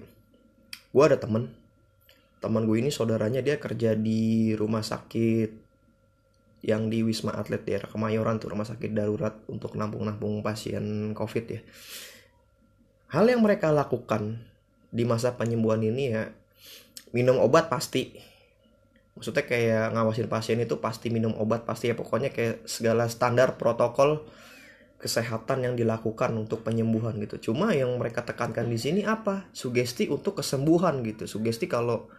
gue 0.92 1.04
ada 1.04 1.18
temen. 1.20 1.54
Teman 2.38 2.64
gue 2.70 2.78
ini 2.80 2.90
saudaranya 2.94 3.42
dia 3.42 3.58
kerja 3.58 3.98
di 3.98 4.54
rumah 4.54 4.86
sakit 4.86 5.67
yang 6.66 6.90
di 6.90 7.06
Wisma 7.06 7.38
Atlet 7.38 7.62
daerah 7.62 7.86
Kemayoran 7.86 8.42
tuh 8.42 8.50
rumah 8.50 8.66
sakit 8.66 8.92
darurat 8.94 9.38
untuk 9.46 9.78
nampung-nampung 9.78 10.42
pasien 10.42 11.14
COVID 11.14 11.46
ya. 11.50 11.62
Hal 13.14 13.30
yang 13.30 13.46
mereka 13.46 13.70
lakukan 13.72 14.42
di 14.90 15.04
masa 15.06 15.38
penyembuhan 15.38 15.80
ini 15.84 16.04
ya 16.12 16.34
minum 17.14 17.38
obat 17.40 17.70
pasti. 17.70 18.18
Maksudnya 19.18 19.50
kayak 19.50 19.98
ngawasin 19.98 20.30
pasien 20.30 20.62
itu 20.62 20.78
pasti 20.78 21.10
minum 21.10 21.34
obat 21.38 21.66
pasti 21.66 21.90
ya 21.90 21.96
pokoknya 21.98 22.30
kayak 22.30 22.70
segala 22.70 23.10
standar 23.10 23.58
protokol 23.58 24.26
kesehatan 24.98 25.62
yang 25.62 25.74
dilakukan 25.78 26.34
untuk 26.34 26.66
penyembuhan 26.66 27.18
gitu. 27.22 27.54
Cuma 27.54 27.74
yang 27.74 27.94
mereka 28.02 28.26
tekankan 28.26 28.66
di 28.66 28.78
sini 28.82 29.02
apa? 29.06 29.46
Sugesti 29.54 30.10
untuk 30.10 30.42
kesembuhan 30.42 31.02
gitu. 31.06 31.30
Sugesti 31.30 31.70
kalau 31.70 32.10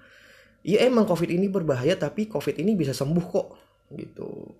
ya 0.62 0.82
emang 0.86 1.06
COVID 1.06 1.30
ini 1.30 1.46
berbahaya 1.50 1.98
tapi 1.98 2.26
COVID 2.30 2.58
ini 2.58 2.74
bisa 2.74 2.94
sembuh 2.94 3.26
kok 3.26 3.67
gitu. 3.92 4.54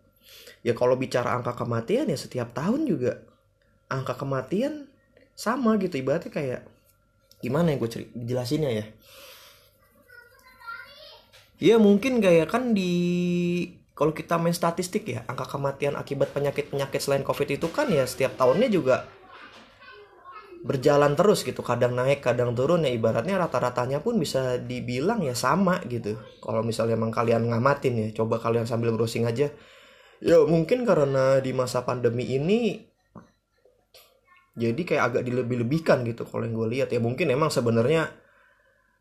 Ya 0.60 0.76
kalau 0.76 0.98
bicara 0.98 1.32
angka 1.36 1.56
kematian 1.56 2.08
ya 2.08 2.18
setiap 2.18 2.52
tahun 2.52 2.84
juga 2.88 3.24
angka 3.88 4.16
kematian 4.16 4.88
sama 5.32 5.76
gitu. 5.80 6.00
Ibaratnya 6.00 6.32
kayak 6.32 6.60
gimana 7.40 7.72
ya 7.72 7.76
gue 7.78 7.90
jelasinnya 8.14 8.70
ya? 8.70 8.86
Ya 11.58 11.76
mungkin 11.78 12.22
kayak 12.22 12.54
kan 12.54 12.70
di 12.70 12.92
kalau 13.98 14.14
kita 14.14 14.38
main 14.38 14.54
statistik 14.54 15.10
ya 15.10 15.26
angka 15.26 15.58
kematian 15.58 15.98
akibat 15.98 16.30
penyakit 16.30 16.70
penyakit 16.70 17.02
selain 17.02 17.26
covid 17.26 17.50
itu 17.50 17.66
kan 17.66 17.90
ya 17.90 18.06
setiap 18.06 18.38
tahunnya 18.38 18.70
juga 18.70 19.10
berjalan 20.62 21.14
terus 21.14 21.46
gitu. 21.46 21.62
Kadang 21.62 21.94
naik 21.94 22.24
kadang 22.24 22.54
turun 22.54 22.86
ya 22.86 22.90
ibaratnya 22.90 23.38
rata-ratanya 23.38 24.02
pun 24.02 24.18
bisa 24.18 24.58
dibilang 24.58 25.22
ya 25.22 25.34
sama 25.34 25.78
gitu. 25.86 26.18
Kalau 26.42 26.62
misalnya 26.66 26.98
emang 26.98 27.14
kalian 27.14 27.46
ngamatin 27.50 27.94
ya 27.94 28.06
coba 28.14 28.42
kalian 28.42 28.66
sambil 28.66 28.94
browsing 28.94 29.26
aja. 29.28 29.50
Ya 30.18 30.38
mungkin 30.42 30.82
karena 30.82 31.38
di 31.38 31.54
masa 31.54 31.86
pandemi 31.86 32.26
ini 32.26 32.82
jadi 34.58 34.82
kayak 34.82 35.02
agak 35.14 35.22
dilebih-lebihkan 35.30 36.02
gitu 36.02 36.26
kalau 36.26 36.42
yang 36.42 36.58
gue 36.58 36.68
lihat. 36.74 36.88
Ya 36.90 36.98
mungkin 36.98 37.30
emang 37.30 37.54
sebenarnya 37.54 38.10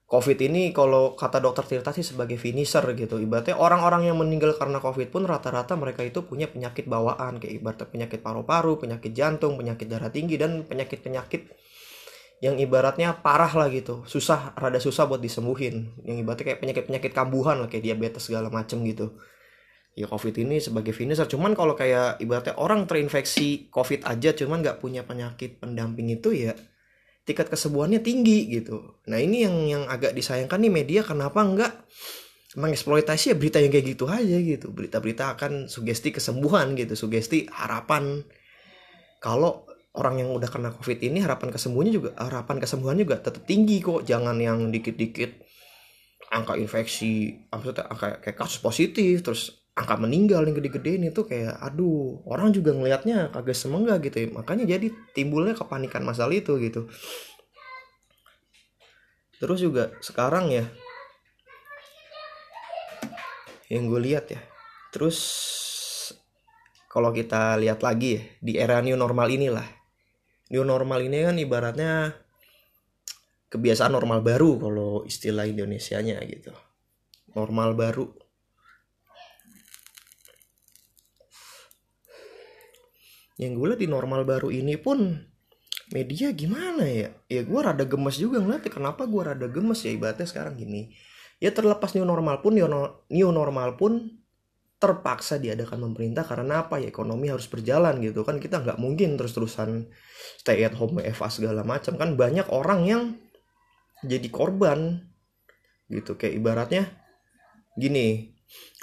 COVID 0.07 0.39
ini 0.39 0.71
kalau 0.71 1.19
kata 1.19 1.43
dokter 1.43 1.67
Tirta 1.67 1.91
sih 1.91 1.99
sebagai 1.99 2.39
finisher 2.39 2.79
gitu. 2.95 3.19
Ibaratnya 3.19 3.59
orang-orang 3.59 4.07
yang 4.07 4.15
meninggal 4.15 4.55
karena 4.55 4.79
COVID 4.79 5.11
pun 5.11 5.27
rata-rata 5.27 5.75
mereka 5.75 5.99
itu 5.99 6.23
punya 6.23 6.47
penyakit 6.47 6.87
bawaan 6.87 7.43
kayak 7.43 7.59
ibaratnya 7.59 7.91
penyakit 7.91 8.19
paru-paru, 8.23 8.79
penyakit 8.79 9.11
jantung, 9.11 9.59
penyakit 9.59 9.83
darah 9.91 10.07
tinggi 10.07 10.39
dan 10.39 10.63
penyakit-penyakit 10.63 11.51
yang 12.39 12.55
ibaratnya 12.55 13.19
parah 13.19 13.51
lah 13.51 13.67
gitu. 13.67 14.07
Susah, 14.07 14.55
rada 14.55 14.79
susah 14.79 15.11
buat 15.11 15.19
disembuhin. 15.19 15.91
Yang 16.07 16.23
ibaratnya 16.23 16.45
kayak 16.55 16.59
penyakit-penyakit 16.63 17.11
kambuhan 17.11 17.59
lah 17.59 17.67
kayak 17.67 17.83
diabetes 17.83 18.31
segala 18.31 18.47
macem 18.47 18.87
gitu. 18.87 19.19
Ya 19.91 20.07
COVID 20.07 20.39
ini 20.39 20.63
sebagai 20.63 20.95
finisher. 20.95 21.27
Cuman 21.27 21.51
kalau 21.51 21.75
kayak 21.75 22.23
ibaratnya 22.23 22.55
orang 22.55 22.87
terinfeksi 22.87 23.67
COVID 23.75 24.07
aja 24.07 24.31
cuman 24.31 24.63
nggak 24.63 24.79
punya 24.79 25.03
penyakit 25.03 25.59
pendamping 25.59 26.15
itu 26.15 26.31
ya 26.31 26.55
tingkat 27.27 27.51
kesembuhannya 27.51 27.99
tinggi 27.99 28.47
gitu. 28.47 29.03
Nah 29.11 29.19
ini 29.19 29.43
yang 29.43 29.55
yang 29.67 29.83
agak 29.91 30.15
disayangkan 30.15 30.63
nih 30.63 30.71
media 30.71 31.01
kenapa 31.03 31.43
enggak 31.43 31.75
mengeksploitasi 32.55 33.35
ya 33.35 33.35
berita 33.35 33.59
yang 33.59 33.69
kayak 33.69 33.85
gitu 33.93 34.07
aja 34.07 34.37
gitu. 34.39 34.71
Berita-berita 34.71 35.35
akan 35.35 35.67
sugesti 35.67 36.15
kesembuhan 36.15 36.73
gitu, 36.79 36.95
sugesti 36.95 37.51
harapan. 37.51 38.23
Kalau 39.19 39.67
orang 39.99 40.23
yang 40.23 40.31
udah 40.31 40.47
kena 40.47 40.71
covid 40.71 41.03
ini 41.03 41.19
harapan 41.19 41.51
kesembuhannya 41.51 41.93
juga 41.93 42.09
harapan 42.15 42.63
kesembuhannya 42.63 43.03
juga 43.03 43.19
tetap 43.19 43.43
tinggi 43.43 43.83
kok. 43.83 44.07
Jangan 44.07 44.39
yang 44.39 44.71
dikit-dikit 44.71 45.43
angka 46.31 46.55
infeksi 46.55 47.43
maksudnya 47.51 47.87
angka 47.87 48.23
kayak 48.23 48.37
kasus 48.39 48.59
positif 48.59 49.23
terus 49.23 49.66
angka 49.77 49.93
meninggal 50.01 50.41
yang 50.41 50.57
gede-gede 50.57 50.97
ini 50.97 51.07
tuh 51.13 51.29
kayak 51.29 51.61
aduh 51.61 52.25
orang 52.25 52.49
juga 52.49 52.73
ngelihatnya 52.73 53.29
kagak 53.29 53.53
semenggah 53.53 54.01
gitu 54.01 54.25
ya. 54.25 54.27
makanya 54.33 54.65
jadi 54.65 54.89
timbulnya 55.13 55.53
kepanikan 55.53 56.01
masalah 56.01 56.33
itu 56.33 56.57
gitu. 56.57 56.89
Terus 59.37 59.59
juga 59.61 59.93
sekarang 60.01 60.49
ya 60.49 60.65
yang 63.69 63.85
gue 63.85 64.01
lihat 64.01 64.33
ya 64.33 64.41
terus 64.89 65.19
kalau 66.89 67.13
kita 67.13 67.61
lihat 67.61 67.85
lagi 67.85 68.17
ya 68.17 68.23
di 68.41 68.53
era 68.57 68.81
new 68.81 68.97
normal 68.97 69.29
inilah. 69.29 69.67
New 70.49 70.65
normal 70.65 71.05
ini 71.05 71.21
kan 71.21 71.37
ibaratnya 71.37 72.17
kebiasaan 73.53 73.93
normal 73.93 74.25
baru 74.25 74.57
kalau 74.57 75.05
istilah 75.05 75.45
Indonesianya 75.45 76.17
gitu. 76.25 76.49
Normal 77.37 77.77
baru 77.77 78.09
yang 83.37 83.53
gue 83.53 83.73
lihat 83.73 83.81
di 83.81 83.89
normal 83.89 84.25
baru 84.25 84.49
ini 84.49 84.77
pun 84.81 85.13
media 85.93 86.33
gimana 86.33 86.83
ya? 86.89 87.13
Ya 87.29 87.41
gue 87.45 87.59
rada 87.61 87.85
gemes 87.85 88.17
juga 88.17 88.41
ngeliat 88.41 88.65
kenapa 88.67 89.05
gue 89.05 89.21
rada 89.21 89.47
gemes 89.47 89.85
ya 89.85 89.93
ibaratnya 89.93 90.25
sekarang 90.25 90.57
gini? 90.57 90.93
Ya 91.37 91.53
terlepas 91.53 91.93
new 91.93 92.01
normal 92.01 92.41
pun 92.41 92.57
new 92.57 93.29
normal 93.29 93.77
pun 93.77 94.17
terpaksa 94.77 95.37
diadakan 95.41 95.89
pemerintah 95.89 96.25
karena 96.25 96.65
apa 96.65 96.81
ya? 96.81 96.89
Ekonomi 96.89 97.29
harus 97.29 97.45
berjalan 97.45 98.01
gitu 98.01 98.25
kan. 98.25 98.41
Kita 98.41 98.61
nggak 98.61 98.81
mungkin 98.81 99.17
terus-terusan 99.21 99.89
stay 100.41 100.65
at 100.65 100.73
home 100.73 100.97
WFA 100.97 101.29
segala 101.29 101.61
macam. 101.61 101.93
Kan 101.97 102.17
banyak 102.17 102.49
orang 102.49 102.89
yang 102.89 103.03
jadi 104.01 104.25
korban 104.33 105.07
gitu. 105.93 106.17
Kayak 106.17 106.33
ibaratnya 106.41 106.83
gini 107.77 108.36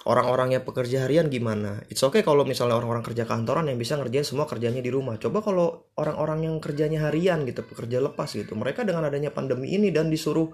orang-orang 0.04 0.60
yang 0.60 0.62
pekerja 0.62 1.08
harian 1.08 1.32
gimana? 1.32 1.80
It's 1.88 2.04
okay 2.04 2.20
kalau 2.20 2.44
misalnya 2.44 2.76
orang-orang 2.76 3.04
kerja 3.04 3.24
kantoran 3.24 3.68
yang 3.72 3.80
bisa 3.80 3.96
ngerjain 3.96 4.24
semua 4.24 4.44
kerjanya 4.44 4.84
di 4.84 4.92
rumah. 4.92 5.16
Coba 5.16 5.40
kalau 5.40 5.92
orang-orang 5.96 6.48
yang 6.48 6.56
kerjanya 6.60 7.08
harian 7.08 7.48
gitu 7.48 7.64
pekerja 7.64 8.04
lepas 8.04 8.28
gitu. 8.32 8.52
Mereka 8.52 8.84
dengan 8.84 9.08
adanya 9.08 9.32
pandemi 9.32 9.72
ini 9.72 9.88
dan 9.88 10.12
disuruh 10.12 10.52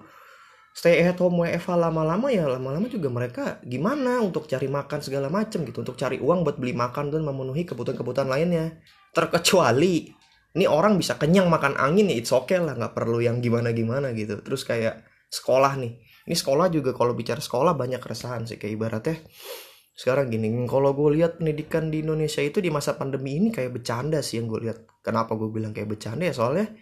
stay 0.71 1.03
at 1.03 1.19
home 1.19 1.43
WFH 1.43 1.75
lama-lama 1.75 2.31
ya 2.31 2.47
lama-lama 2.47 2.87
juga 2.87 3.11
mereka 3.11 3.59
gimana 3.67 4.23
untuk 4.23 4.47
cari 4.47 4.71
makan 4.71 4.99
segala 5.03 5.27
macam 5.27 5.67
gitu 5.67 5.83
untuk 5.83 5.99
cari 5.99 6.15
uang 6.15 6.47
buat 6.47 6.55
beli 6.55 6.71
makan 6.71 7.11
dan 7.11 7.27
memenuhi 7.27 7.67
kebutuhan-kebutuhan 7.67 8.31
lainnya. 8.31 8.79
Terkecuali 9.11 10.07
ini 10.55 10.65
orang 10.67 10.95
bisa 10.95 11.19
kenyang 11.19 11.51
makan 11.51 11.75
angin 11.75 12.07
ya 12.07 12.15
it's 12.15 12.31
okay 12.31 12.59
lah 12.59 12.75
nggak 12.75 12.95
perlu 12.95 13.19
yang 13.19 13.43
gimana 13.43 13.75
gimana 13.75 14.15
gitu. 14.15 14.39
Terus 14.39 14.63
kayak 14.63 15.03
sekolah 15.27 15.75
nih 15.75 16.10
ini 16.29 16.35
sekolah 16.37 16.69
juga 16.69 16.93
kalau 16.93 17.17
bicara 17.17 17.41
sekolah 17.41 17.73
banyak 17.73 17.97
keresahan 17.97 18.45
sih 18.45 18.61
kayak 18.61 18.73
ibaratnya. 18.77 19.17
Sekarang 19.91 20.31
gini 20.31 20.49
kalau 20.69 20.93
gue 20.95 21.19
lihat 21.19 21.41
pendidikan 21.41 21.91
di 21.91 22.01
Indonesia 22.05 22.39
itu 22.39 22.63
di 22.63 22.69
masa 22.71 22.95
pandemi 22.95 23.37
ini 23.37 23.49
kayak 23.49 23.81
bercanda 23.81 24.21
sih 24.21 24.39
yang 24.39 24.47
gue 24.49 24.69
lihat. 24.69 24.79
Kenapa 25.01 25.33
gue 25.33 25.49
bilang 25.49 25.73
kayak 25.73 25.89
bercanda 25.89 26.29
ya? 26.29 26.33
Soalnya 26.33 26.73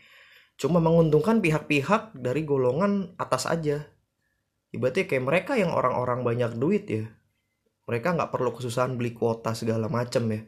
cuma 0.59 0.83
menguntungkan 0.83 1.39
pihak-pihak 1.39 2.19
dari 2.19 2.43
golongan 2.43 3.15
atas 3.15 3.47
aja. 3.47 3.87
Ibaratnya 4.69 5.09
kayak 5.09 5.23
mereka 5.25 5.51
yang 5.57 5.73
orang-orang 5.73 6.21
banyak 6.21 6.51
duit 6.59 6.85
ya. 6.85 7.07
Mereka 7.89 8.13
nggak 8.13 8.29
perlu 8.29 8.53
kesusahan 8.53 8.93
beli 8.99 9.17
kuota 9.17 9.57
segala 9.57 9.89
macem 9.89 10.29
ya. 10.29 10.45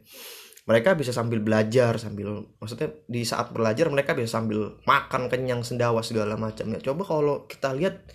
Mereka 0.70 0.94
bisa 0.94 1.10
sambil 1.10 1.42
belajar 1.42 1.98
sambil 1.98 2.46
maksudnya 2.62 2.94
di 3.10 3.26
saat 3.26 3.50
belajar 3.50 3.90
mereka 3.90 4.14
bisa 4.14 4.38
sambil 4.38 4.78
makan 4.86 5.26
kenyang 5.26 5.66
sendawa 5.66 6.06
segala 6.06 6.38
macam 6.38 6.70
ya. 6.70 6.80
Coba 6.86 7.02
kalau 7.02 7.50
kita 7.50 7.74
lihat 7.74 8.06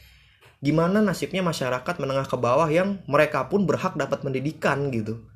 gimana 0.60 1.04
nasibnya 1.04 1.44
masyarakat 1.44 1.94
menengah 2.00 2.26
ke 2.26 2.36
bawah 2.40 2.68
yang 2.70 3.04
mereka 3.04 3.46
pun 3.46 3.68
berhak 3.68 3.94
dapat 3.94 4.24
pendidikan 4.24 4.88
gitu. 4.88 5.28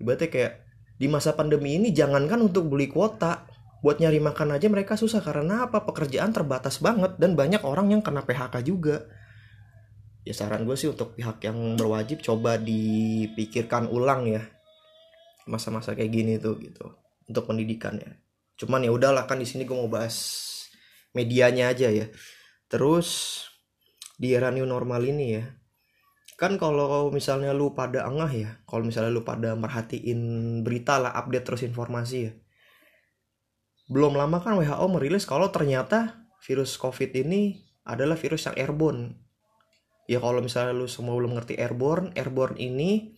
Ibaratnya 0.00 0.28
kayak 0.28 0.52
di 1.00 1.06
masa 1.08 1.32
pandemi 1.32 1.80
ini 1.80 1.96
jangankan 1.96 2.44
untuk 2.44 2.68
beli 2.68 2.88
kuota 2.92 3.48
buat 3.80 3.96
nyari 3.96 4.20
makan 4.20 4.60
aja 4.60 4.68
mereka 4.68 4.96
susah 4.96 5.24
karena 5.24 5.64
apa? 5.64 5.84
Pekerjaan 5.88 6.36
terbatas 6.36 6.80
banget 6.84 7.16
dan 7.16 7.32
banyak 7.32 7.64
orang 7.64 7.88
yang 7.92 8.04
kena 8.04 8.20
PHK 8.20 8.60
juga. 8.60 9.08
Ya 10.20 10.36
saran 10.36 10.68
gue 10.68 10.76
sih 10.76 10.92
untuk 10.92 11.16
pihak 11.16 11.40
yang 11.48 11.80
berwajib 11.80 12.20
coba 12.20 12.60
dipikirkan 12.60 13.88
ulang 13.88 14.28
ya 14.28 14.44
masa-masa 15.48 15.96
kayak 15.96 16.12
gini 16.12 16.36
tuh 16.36 16.60
gitu 16.60 16.86
untuk 17.26 17.48
pendidikan 17.48 17.96
ya. 17.96 18.12
Cuman 18.60 18.84
ya 18.84 18.92
udahlah 18.92 19.24
kan 19.24 19.40
di 19.40 19.48
sini 19.48 19.64
gue 19.64 19.72
mau 19.72 19.88
bahas 19.88 20.46
medianya 21.16 21.72
aja 21.72 21.88
ya. 21.88 22.06
Terus 22.68 23.49
di 24.20 24.36
era 24.36 24.52
new 24.52 24.68
normal 24.68 25.00
ini 25.00 25.26
ya 25.40 25.44
kan 26.36 26.60
kalau 26.60 27.08
misalnya 27.08 27.56
lu 27.56 27.72
pada 27.72 28.04
engah 28.04 28.28
ya 28.28 28.50
kalau 28.68 28.84
misalnya 28.84 29.08
lu 29.08 29.24
pada 29.24 29.56
merhatiin 29.56 30.20
berita 30.60 31.00
lah 31.00 31.16
update 31.16 31.44
terus 31.48 31.62
informasi 31.64 32.16
ya 32.28 32.32
belum 33.88 34.20
lama 34.20 34.44
kan 34.44 34.60
WHO 34.60 34.86
merilis 34.92 35.24
kalau 35.24 35.48
ternyata 35.48 36.28
virus 36.44 36.76
covid 36.76 37.16
ini 37.16 37.64
adalah 37.88 38.20
virus 38.20 38.44
yang 38.44 38.56
airborne 38.60 39.16
ya 40.04 40.20
kalau 40.20 40.44
misalnya 40.44 40.76
lu 40.76 40.84
semua 40.84 41.16
belum 41.16 41.40
ngerti 41.40 41.56
airborne 41.56 42.12
airborne 42.12 42.60
ini 42.60 43.16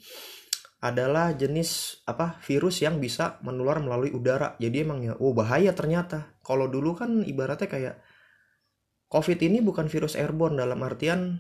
adalah 0.83 1.31
jenis 1.39 2.03
apa 2.11 2.43
virus 2.43 2.83
yang 2.83 2.99
bisa 2.99 3.39
menular 3.47 3.79
melalui 3.79 4.11
udara. 4.11 4.59
Jadi 4.59 4.83
emang 4.83 4.99
ya, 5.07 5.15
oh 5.15 5.31
bahaya 5.31 5.71
ternyata. 5.79 6.35
Kalau 6.43 6.67
dulu 6.67 6.99
kan 6.99 7.23
ibaratnya 7.23 7.71
kayak 7.71 7.95
COVID 9.13 9.39
ini 9.45 9.61
bukan 9.61 9.93
virus 9.93 10.17
airborne 10.17 10.57
dalam 10.57 10.81
artian 10.81 11.37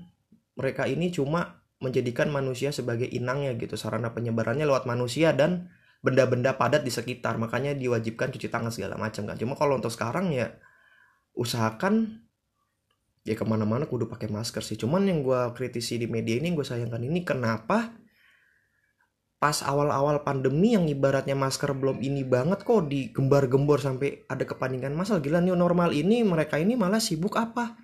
mereka 0.61 0.85
ini 0.85 1.09
cuma 1.09 1.65
menjadikan 1.81 2.29
manusia 2.29 2.69
sebagai 2.69 3.09
inangnya 3.09 3.57
gitu. 3.57 3.81
Sarana 3.81 4.13
penyebarannya 4.13 4.69
lewat 4.69 4.85
manusia 4.85 5.33
dan 5.33 5.73
benda-benda 6.05 6.61
padat 6.61 6.85
di 6.85 6.93
sekitar. 6.93 7.41
Makanya 7.41 7.73
diwajibkan 7.73 8.29
cuci 8.29 8.53
tangan 8.53 8.69
segala 8.69 9.01
macam 9.01 9.25
kan. 9.25 9.41
Cuma 9.41 9.57
kalau 9.57 9.81
untuk 9.81 9.89
sekarang 9.89 10.37
ya 10.37 10.53
usahakan 11.33 12.29
ya 13.25 13.33
ke 13.33 13.45
mana-mana 13.49 13.89
kudu 13.89 14.05
pakai 14.05 14.29
masker 14.29 14.61
sih. 14.61 14.77
Cuman 14.77 15.09
yang 15.09 15.25
gue 15.25 15.41
kritisi 15.57 15.97
di 15.97 16.05
media 16.05 16.37
ini 16.37 16.53
gue 16.53 16.67
sayangkan 16.67 17.01
ini 17.01 17.25
kenapa 17.25 18.02
pas 19.43 19.59
awal-awal 19.67 20.23
pandemi 20.23 20.79
yang 20.79 20.87
ibaratnya 20.87 21.35
masker 21.35 21.75
belum 21.75 21.99
ini 21.99 22.23
banget 22.23 22.63
kok 22.63 22.87
digembar-gembor 22.87 23.83
sampai 23.83 24.23
ada 24.31 24.47
kepanikan 24.47 24.95
masal 24.95 25.19
gila 25.19 25.43
new 25.43 25.59
normal 25.59 25.91
ini 25.91 26.23
mereka 26.23 26.63
ini 26.63 26.79
malah 26.79 27.03
sibuk 27.03 27.35
apa? 27.35 27.75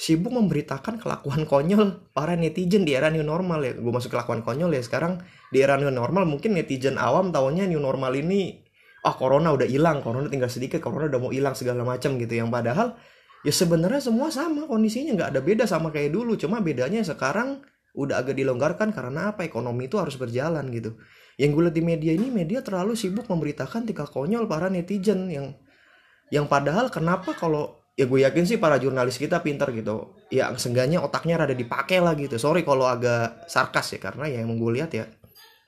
Sibuk 0.00 0.32
memberitakan 0.32 0.96
kelakuan 0.96 1.44
konyol 1.52 2.08
para 2.16 2.40
netizen 2.40 2.88
di 2.88 2.96
era 2.96 3.12
new 3.12 3.20
normal 3.20 3.60
ya. 3.60 3.76
Gue 3.76 3.92
masuk 3.92 4.16
kelakuan 4.16 4.40
konyol 4.40 4.72
ya 4.72 4.80
sekarang 4.80 5.20
di 5.52 5.60
era 5.60 5.76
new 5.76 5.92
normal 5.92 6.24
mungkin 6.24 6.56
netizen 6.56 6.96
awam 6.96 7.28
tahunya 7.36 7.68
new 7.68 7.84
normal 7.84 8.16
ini 8.16 8.64
ah 9.04 9.12
oh, 9.12 9.14
corona 9.20 9.52
udah 9.52 9.68
hilang 9.68 10.00
corona 10.00 10.32
tinggal 10.32 10.48
sedikit 10.48 10.80
corona 10.80 11.12
udah 11.12 11.20
mau 11.20 11.28
hilang 11.36 11.52
segala 11.52 11.84
macam 11.84 12.16
gitu. 12.16 12.32
Yang 12.32 12.48
padahal 12.48 12.96
ya 13.44 13.52
sebenarnya 13.52 14.00
semua 14.00 14.32
sama 14.32 14.64
kondisinya 14.64 15.20
nggak 15.20 15.36
ada 15.36 15.40
beda 15.44 15.68
sama 15.68 15.92
kayak 15.92 16.16
dulu. 16.16 16.32
Cuma 16.40 16.64
bedanya 16.64 17.04
sekarang 17.04 17.60
udah 17.94 18.20
agak 18.20 18.34
dilonggarkan 18.34 18.90
karena 18.90 19.30
apa? 19.32 19.46
Ekonomi 19.46 19.86
itu 19.86 19.96
harus 20.02 20.18
berjalan 20.18 20.66
gitu. 20.74 20.98
Yang 21.38 21.50
gue 21.50 21.62
lihat 21.66 21.76
di 21.78 21.82
media 21.82 22.12
ini 22.14 22.28
media 22.30 22.60
terlalu 22.62 22.98
sibuk 22.98 23.26
memberitakan 23.30 23.86
tingkah 23.86 24.06
konyol 24.06 24.46
para 24.50 24.66
netizen 24.70 25.30
yang 25.30 25.54
yang 26.30 26.50
padahal 26.50 26.90
kenapa 26.90 27.34
kalau 27.38 27.86
ya 27.94 28.10
gue 28.10 28.26
yakin 28.26 28.42
sih 28.46 28.58
para 28.58 28.78
jurnalis 28.82 29.18
kita 29.18 29.38
pinter 29.42 29.70
gitu. 29.70 30.18
Ya 30.30 30.50
seenggaknya 30.58 30.98
otaknya 31.02 31.38
rada 31.38 31.54
dipakai 31.54 32.02
lah 32.02 32.18
gitu. 32.18 32.34
Sorry 32.38 32.66
kalau 32.66 32.86
agak 32.90 33.46
sarkas 33.46 33.94
ya 33.94 34.00
karena 34.02 34.26
ya 34.26 34.42
yang 34.42 34.58
gue 34.58 34.70
lihat 34.74 34.90
ya 34.90 35.06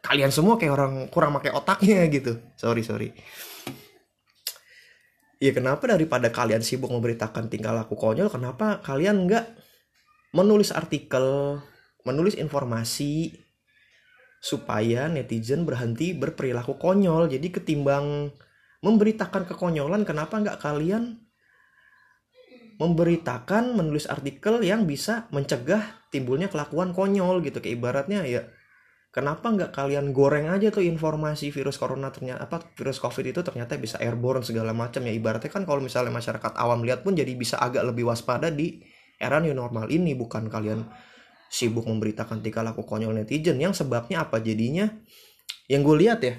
kalian 0.03 0.31
semua 0.31 0.59
kayak 0.59 0.75
orang 0.75 0.95
kurang 1.11 1.35
pakai 1.39 1.55
otaknya 1.55 2.03
gitu. 2.17 2.43
Sorry 2.59 2.83
sorry. 2.83 3.15
Ya 5.37 5.53
kenapa 5.53 5.87
daripada 5.87 6.33
kalian 6.33 6.65
sibuk 6.65 6.91
memberitakan 6.91 7.47
tingkah 7.53 7.71
laku 7.71 7.95
konyol 7.95 8.33
kenapa 8.33 8.81
kalian 8.83 9.29
nggak 9.29 9.45
menulis 10.33 10.73
artikel 10.73 11.61
menulis 12.07 12.39
informasi 12.39 13.35
supaya 14.39 15.11
netizen 15.11 15.67
berhenti 15.67 16.15
berperilaku 16.15 16.79
konyol. 16.79 17.27
Jadi 17.27 17.51
ketimbang 17.51 18.31
memberitakan 18.81 19.51
kekonyolan, 19.51 20.07
kenapa 20.07 20.39
nggak 20.39 20.63
kalian 20.63 21.27
memberitakan 22.77 23.73
menulis 23.73 24.05
artikel 24.07 24.61
yang 24.61 24.85
bisa 24.85 25.27
mencegah 25.33 26.07
timbulnya 26.13 26.53
kelakuan 26.53 26.93
konyol 26.93 27.41
gitu 27.41 27.65
kayak 27.65 27.81
ibaratnya 27.81 28.21
ya 28.29 28.45
kenapa 29.17 29.49
nggak 29.49 29.73
kalian 29.73 30.13
goreng 30.13 30.53
aja 30.53 30.69
tuh 30.69 30.85
informasi 30.85 31.49
virus 31.49 31.81
corona 31.81 32.13
ternyata 32.13 32.45
apa 32.45 32.61
virus 32.77 33.01
covid 33.01 33.33
itu 33.33 33.41
ternyata 33.41 33.81
bisa 33.81 33.97
airborne 33.97 34.45
segala 34.45 34.77
macam 34.77 35.01
ya 35.09 35.13
ibaratnya 35.17 35.49
kan 35.49 35.65
kalau 35.65 35.81
misalnya 35.81 36.13
masyarakat 36.13 36.53
awam 36.53 36.85
lihat 36.85 37.01
pun 37.01 37.17
jadi 37.17 37.33
bisa 37.33 37.57
agak 37.57 37.81
lebih 37.89 38.05
waspada 38.13 38.53
di 38.53 38.85
era 39.17 39.41
new 39.41 39.57
normal 39.57 39.89
ini 39.89 40.13
bukan 40.13 40.53
kalian 40.53 40.85
sibuk 41.51 41.87
memberitakan 41.87 42.43
tingkah 42.43 42.67
laku 42.67 42.83
konyol 42.83 43.15
netizen 43.15 43.59
yang 43.59 43.73
sebabnya 43.73 44.27
apa? 44.27 44.43
Jadinya 44.43 44.91
yang 45.67 45.83
gue 45.83 45.97
lihat 45.99 46.21
ya 46.23 46.35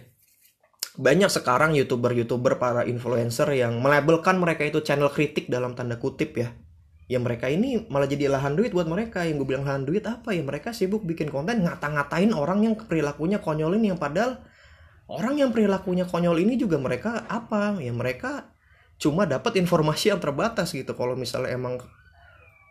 banyak 0.98 1.30
sekarang 1.30 1.78
youtuber-youtuber 1.78 2.58
para 2.58 2.82
influencer 2.89 3.46
yang 3.54 3.78
melabelkan 3.78 4.41
mereka 4.41 4.65
itu 4.65 4.82
channel 4.82 5.13
kritik 5.13 5.46
dalam 5.46 5.78
tanda 5.78 6.02
kutip 6.02 6.34
ya. 6.34 6.50
Ya 7.08 7.24
mereka 7.24 7.48
ini 7.48 7.88
malah 7.88 8.10
jadi 8.10 8.28
lahan 8.28 8.58
duit 8.58 8.74
buat 8.76 8.89
mereka. 8.89 9.24
Yang 9.24 9.46
gue 9.46 9.48
bilang 9.56 9.63
lahan 9.63 9.88
duit 9.88 10.04
apa 10.04 10.36
ya? 10.36 10.43
Mereka 10.43 10.76
sibuk 10.76 11.08
bikin 11.08 11.32
konten 11.32 11.63
ngata-ngatain 11.63 12.34
orang 12.36 12.67
yang 12.67 12.74
perilakunya 12.76 13.39
konyol 13.39 13.80
ini. 13.80 13.96
Yang 13.96 14.02
padahal 14.04 14.32
orang 15.08 15.39
yang 15.39 15.56
perilakunya 15.56 16.04
konyol 16.04 16.36
ini 16.41 16.60
juga 16.60 16.76
mereka 16.82 17.24
apa? 17.32 17.80
Ya 17.80 17.93
mereka 17.96 18.52
cuma 18.98 19.30
dapat 19.30 19.56
informasi 19.62 20.12
yang 20.12 20.20
terbatas 20.20 20.74
gitu. 20.74 20.98
Kalau 20.98 21.15
misalnya 21.15 21.54
emang 21.56 21.80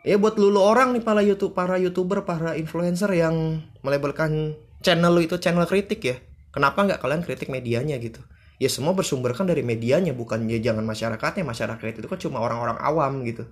ya 0.06 0.14
buat 0.22 0.38
lulu 0.38 0.62
orang 0.62 0.94
nih 0.94 1.02
para 1.02 1.18
YouTube 1.18 1.50
para 1.50 1.82
youtuber 1.82 2.22
para 2.22 2.54
influencer 2.54 3.10
yang 3.10 3.66
melabelkan 3.82 4.54
channel 4.78 5.10
lu 5.10 5.26
itu 5.26 5.34
channel 5.42 5.66
kritik 5.66 5.98
ya. 5.98 6.16
Kenapa 6.54 6.86
nggak 6.86 7.02
kalian 7.02 7.26
kritik 7.26 7.50
medianya 7.50 7.98
gitu? 7.98 8.22
Ya 8.56 8.70
semua 8.70 8.94
bersumber 8.94 9.34
kan 9.36 9.44
dari 9.44 9.66
medianya 9.66 10.14
bukan 10.14 10.46
ya 10.46 10.62
jangan 10.62 10.86
masyarakatnya. 10.86 11.42
Masyarakat 11.42 12.00
itu 12.00 12.08
kan 12.08 12.18
cuma 12.22 12.38
orang-orang 12.40 12.78
awam 12.78 13.26
gitu. 13.26 13.50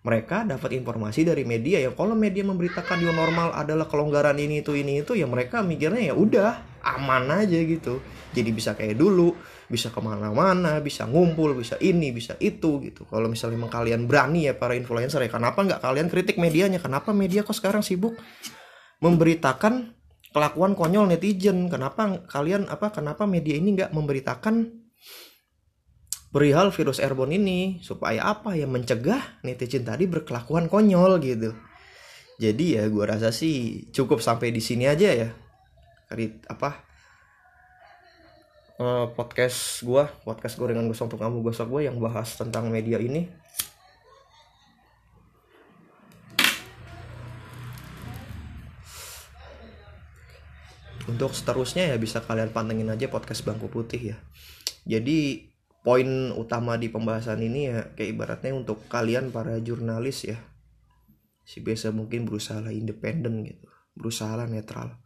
Mereka 0.00 0.48
dapat 0.48 0.80
informasi 0.80 1.28
dari 1.28 1.44
media 1.44 1.76
ya. 1.82 1.92
Kalau 1.92 2.16
media 2.16 2.40
memberitakan 2.46 3.04
new 3.04 3.12
normal 3.12 3.52
adalah 3.52 3.84
kelonggaran 3.84 4.38
ini 4.40 4.64
itu 4.64 4.72
ini 4.72 5.04
itu 5.04 5.12
ya 5.12 5.28
mereka 5.28 5.60
mikirnya 5.60 6.00
ya 6.08 6.14
udah 6.16 6.80
aman 6.80 7.28
aja 7.44 7.60
gitu. 7.60 8.00
Jadi 8.32 8.50
bisa 8.54 8.72
kayak 8.72 8.96
dulu 8.96 9.36
bisa 9.70 9.94
ke 9.94 10.02
mana-mana 10.02 10.82
bisa 10.82 11.06
ngumpul 11.06 11.54
bisa 11.54 11.78
ini 11.78 12.10
bisa 12.10 12.34
itu 12.42 12.82
gitu. 12.82 13.06
Kalau 13.06 13.30
misalnya 13.30 13.54
memang 13.54 13.70
kalian 13.70 14.10
berani 14.10 14.50
ya 14.50 14.58
para 14.58 14.74
influencer 14.74 15.22
ya 15.22 15.30
kenapa 15.30 15.62
nggak 15.62 15.78
kalian 15.78 16.10
kritik 16.10 16.42
medianya? 16.42 16.82
Kenapa 16.82 17.14
media 17.14 17.46
kok 17.46 17.54
sekarang 17.54 17.86
sibuk 17.86 18.18
memberitakan 18.98 19.94
kelakuan 20.34 20.74
konyol 20.74 21.06
netizen? 21.06 21.70
Kenapa 21.70 22.26
kalian 22.26 22.66
apa 22.66 22.90
kenapa 22.90 23.30
media 23.30 23.54
ini 23.54 23.78
nggak 23.78 23.94
memberitakan 23.94 24.74
perihal 26.34 26.74
virus 26.74 26.98
airborne 26.98 27.38
ini 27.38 27.78
supaya 27.78 28.26
apa? 28.26 28.58
Ya 28.58 28.66
mencegah 28.66 29.38
netizen 29.46 29.86
tadi 29.86 30.10
berkelakuan 30.10 30.66
konyol 30.66 31.22
gitu. 31.22 31.54
Jadi 32.42 32.74
ya 32.74 32.90
gue 32.90 33.04
rasa 33.06 33.30
sih 33.30 33.86
cukup 33.94 34.18
sampai 34.18 34.50
di 34.50 34.58
sini 34.58 34.90
aja 34.90 35.14
ya. 35.14 35.30
Apa 36.50 36.89
uh, 38.80 39.06
podcast 39.12 39.84
gue 39.84 40.04
podcast 40.24 40.56
gorengan 40.56 40.88
gosong 40.88 41.12
untuk 41.12 41.20
kamu 41.20 41.44
gosok 41.44 41.68
gue 41.68 41.82
yang 41.86 42.00
bahas 42.00 42.32
tentang 42.34 42.72
media 42.72 42.96
ini. 42.96 43.28
Untuk 51.04 51.34
seterusnya 51.34 51.90
ya 51.90 51.96
bisa 51.98 52.22
kalian 52.22 52.54
pantengin 52.54 52.88
aja 52.88 53.10
podcast 53.10 53.42
bangku 53.44 53.68
putih 53.68 54.14
ya. 54.14 54.16
Jadi 54.88 55.50
poin 55.84 56.32
utama 56.32 56.78
di 56.78 56.88
pembahasan 56.88 57.42
ini 57.42 57.60
ya 57.68 57.92
kayak 57.98 58.10
ibaratnya 58.14 58.52
untuk 58.54 58.86
kalian 58.88 59.34
para 59.34 59.58
jurnalis 59.60 60.24
ya. 60.24 60.38
Si 61.44 61.58
biasa 61.60 61.90
mungkin 61.90 62.24
berusaha 62.30 62.62
independen 62.70 63.42
gitu 63.42 63.66
berusaha 63.98 64.46
netral 64.46 64.96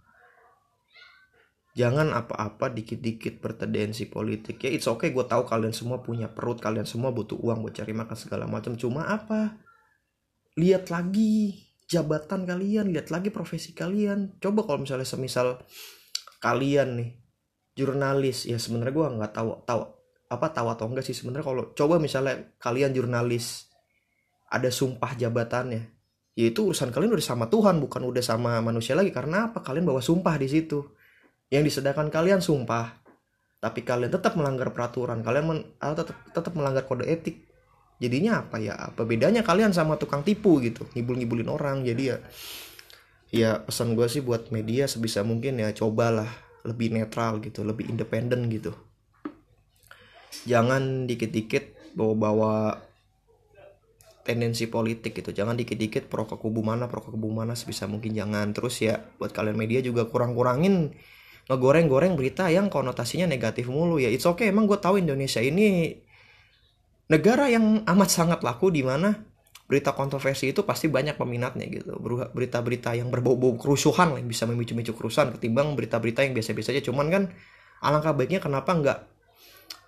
jangan 1.75 2.15
apa-apa 2.15 2.71
dikit-dikit 2.71 3.43
bertendensi 3.43 4.07
politik. 4.07 4.63
Ya 4.63 4.71
it's 4.71 4.87
okay 4.87 5.11
gue 5.11 5.27
tahu 5.27 5.43
kalian 5.43 5.75
semua 5.75 6.01
punya 6.01 6.31
perut 6.31 6.63
kalian 6.63 6.87
semua 6.87 7.11
butuh 7.11 7.35
uang 7.35 7.67
buat 7.67 7.75
cari 7.75 7.91
makan 7.91 8.17
segala 8.17 8.47
macam. 8.47 8.79
Cuma 8.79 9.11
apa? 9.11 9.59
Lihat 10.55 10.95
lagi 10.95 11.59
jabatan 11.91 12.47
kalian 12.47 12.95
lihat 12.95 13.11
lagi 13.11 13.35
profesi 13.35 13.75
kalian. 13.75 14.39
Coba 14.39 14.63
kalau 14.63 14.87
misalnya 14.87 15.05
semisal 15.05 15.59
kalian 16.39 17.03
nih 17.03 17.11
jurnalis 17.75 18.47
ya 18.47 18.55
sebenarnya 18.55 18.95
gue 18.95 19.07
nggak 19.19 19.33
tahu 19.35 19.51
tahu 19.67 19.83
apa 20.31 20.47
tahu 20.55 20.67
atau 20.71 20.87
enggak 20.87 21.03
sih 21.03 21.17
sebenarnya 21.17 21.43
kalau 21.43 21.63
coba 21.75 21.99
misalnya 21.99 22.55
kalian 22.63 22.95
jurnalis 22.95 23.67
ada 24.47 24.71
sumpah 24.71 25.19
jabatannya 25.19 25.83
ya 26.39 26.45
itu 26.55 26.71
urusan 26.71 26.95
kalian 26.95 27.19
udah 27.19 27.27
sama 27.35 27.51
Tuhan 27.51 27.83
bukan 27.83 28.07
udah 28.07 28.23
sama 28.23 28.63
manusia 28.63 28.95
lagi. 28.95 29.11
Karena 29.11 29.51
apa? 29.51 29.59
Kalian 29.59 29.83
bawa 29.83 29.99
sumpah 29.99 30.39
di 30.39 30.47
situ 30.47 30.95
yang 31.48 31.64
disedangkan 31.64 32.09
kalian 32.09 32.44
sumpah. 32.44 33.04
Tapi 33.61 33.80
kalian 33.80 34.12
tetap 34.12 34.37
melanggar 34.37 34.76
peraturan. 34.76 35.24
Kalian 35.24 35.44
men, 35.48 35.59
atau 35.80 36.04
tetap, 36.04 36.18
tetap 36.33 36.52
melanggar 36.52 36.85
kode 36.85 37.09
etik. 37.09 37.48
Jadinya 37.96 38.44
apa 38.44 38.61
ya? 38.61 38.76
Apa 38.76 39.09
bedanya 39.09 39.40
kalian 39.40 39.72
sama 39.72 39.96
tukang 39.96 40.20
tipu 40.20 40.61
gitu? 40.61 40.85
Ngibul-ngibulin 40.92 41.48
orang 41.48 41.80
jadi 41.80 42.02
ya 42.04 42.16
ya 43.35 43.50
pesan 43.59 43.98
gue 43.98 44.07
sih 44.07 44.22
buat 44.22 44.54
media 44.54 44.87
sebisa 44.87 45.26
mungkin 45.26 45.59
ya 45.59 45.74
cobalah 45.74 46.30
lebih 46.62 46.94
netral 46.94 47.42
gitu 47.42 47.66
lebih 47.66 47.90
independen 47.90 48.46
gitu. 48.46 48.70
Jangan 50.46 51.11
dikit-dikit 51.11 51.96
bawa-bawa 51.98 52.78
tendensi 54.24 54.66
politik 54.66 55.18
gitu. 55.18 55.30
Jangan 55.30 55.54
dikit-dikit 55.54 56.09
pro 56.09 56.24
ke 56.24 56.37
kubu 56.40 56.64
mana 56.64 56.88
pro 56.88 57.04
ke 57.04 57.12
kubu 57.12 57.30
mana 57.30 57.54
sebisa 57.54 57.85
mungkin. 57.87 58.16
Jangan. 58.16 58.57
Terus 58.57 58.80
ya 58.80 59.00
buat 59.20 59.30
kalian 59.30 59.54
media 59.54 59.80
juga 59.85 60.09
kurang-kurangin 60.09 60.96
ngegoreng-goreng 61.44 62.16
berita 62.16 62.48
yang 62.48 62.72
konotasinya 62.72 63.28
negatif 63.28 63.68
mulu. 63.68 64.00
Ya 64.00 64.09
it's 64.09 64.24
okay 64.24 64.48
emang 64.48 64.64
gue 64.64 64.80
tahu 64.80 65.00
Indonesia 65.00 65.44
ini 65.44 65.92
negara 67.12 67.52
yang 67.52 67.85
amat 67.85 68.09
sangat 68.09 68.40
laku 68.40 68.72
di 68.72 68.80
mana 68.80 69.12
berita 69.64 69.96
kontroversi 69.96 70.52
itu 70.52 70.64
pasti 70.64 70.88
banyak 70.88 71.16
peminatnya 71.16 71.68
gitu. 71.68 71.96
Berita-berita 72.33 72.96
yang 72.96 73.09
berbau-bau 73.12 73.57
kerusuhan 73.57 74.16
yang 74.16 74.28
bisa 74.28 74.44
memicu-micu 74.48 74.92
kerusuhan 74.96 75.33
ketimbang 75.37 75.76
berita-berita 75.76 76.24
yang 76.24 76.33
biasa-biasa 76.37 76.72
aja. 76.76 76.83
Cuman 76.85 77.07
kan 77.12 77.22
alangkah 77.85 78.16
baiknya 78.16 78.40
kenapa 78.40 78.72
nggak 78.76 78.98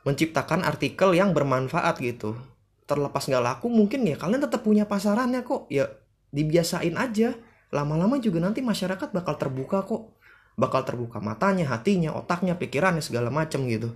menciptakan 0.04 0.64
artikel 0.64 1.12
yang 1.16 1.32
bermanfaat 1.32 2.00
gitu? 2.04 2.36
Terlepas 2.84 3.28
nggak 3.28 3.44
laku 3.44 3.68
mungkin 3.72 4.04
ya 4.04 4.16
kalian 4.16 4.44
tetap 4.44 4.64
punya 4.64 4.84
pasarannya 4.84 5.44
kok. 5.44 5.68
Ya 5.72 5.88
dibiasain 6.32 6.96
aja. 6.96 7.36
Lama-lama 7.74 8.16
juga 8.22 8.40
nanti 8.40 8.62
masyarakat 8.62 9.10
bakal 9.10 9.36
terbuka 9.36 9.82
kok 9.84 10.15
bakal 10.56 10.82
terbuka 10.82 11.20
matanya 11.20 11.68
hatinya 11.68 12.16
otaknya 12.16 12.56
pikirannya 12.56 13.04
segala 13.04 13.28
macem 13.28 13.68
gitu 13.68 13.94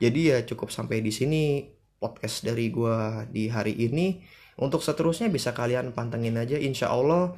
jadi 0.00 0.20
ya 0.20 0.38
cukup 0.48 0.72
sampai 0.72 1.04
di 1.04 1.12
sini 1.12 1.68
podcast 2.00 2.42
dari 2.42 2.72
gua 2.72 3.28
di 3.28 3.52
hari 3.52 3.76
ini 3.76 4.24
untuk 4.58 4.82
seterusnya 4.82 5.30
bisa 5.30 5.54
kalian 5.54 5.94
pantengin 5.94 6.40
aja 6.40 6.58
insya 6.58 6.90
Allah 6.90 7.36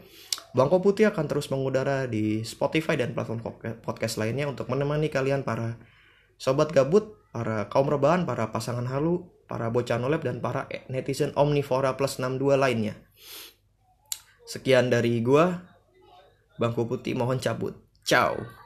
Bangko 0.56 0.82
Putih 0.82 1.10
akan 1.10 1.26
terus 1.30 1.50
mengudara 1.50 2.10
di 2.10 2.42
Spotify 2.42 2.98
dan 2.98 3.14
platform 3.14 3.42
podcast 3.82 4.18
lainnya 4.18 4.50
untuk 4.50 4.66
menemani 4.66 5.06
kalian 5.06 5.46
para 5.46 5.78
sobat 6.38 6.74
gabut 6.74 7.20
para 7.30 7.70
kaum 7.70 7.86
rebahan, 7.86 8.26
para 8.26 8.50
pasangan 8.50 8.86
halu, 8.90 9.30
para 9.46 9.70
bocah 9.70 9.98
nolep, 9.98 10.22
dan 10.26 10.42
para 10.42 10.66
netizen 10.90 11.34
omnivora 11.38 11.94
plus 11.94 12.18
62 12.18 12.58
lainnya. 12.58 12.98
Sekian 14.46 14.90
dari 14.90 15.22
gua, 15.22 15.62
Bangku 16.58 16.90
Putih 16.90 17.14
mohon 17.14 17.38
cabut. 17.38 17.78
Ciao. 18.02 18.59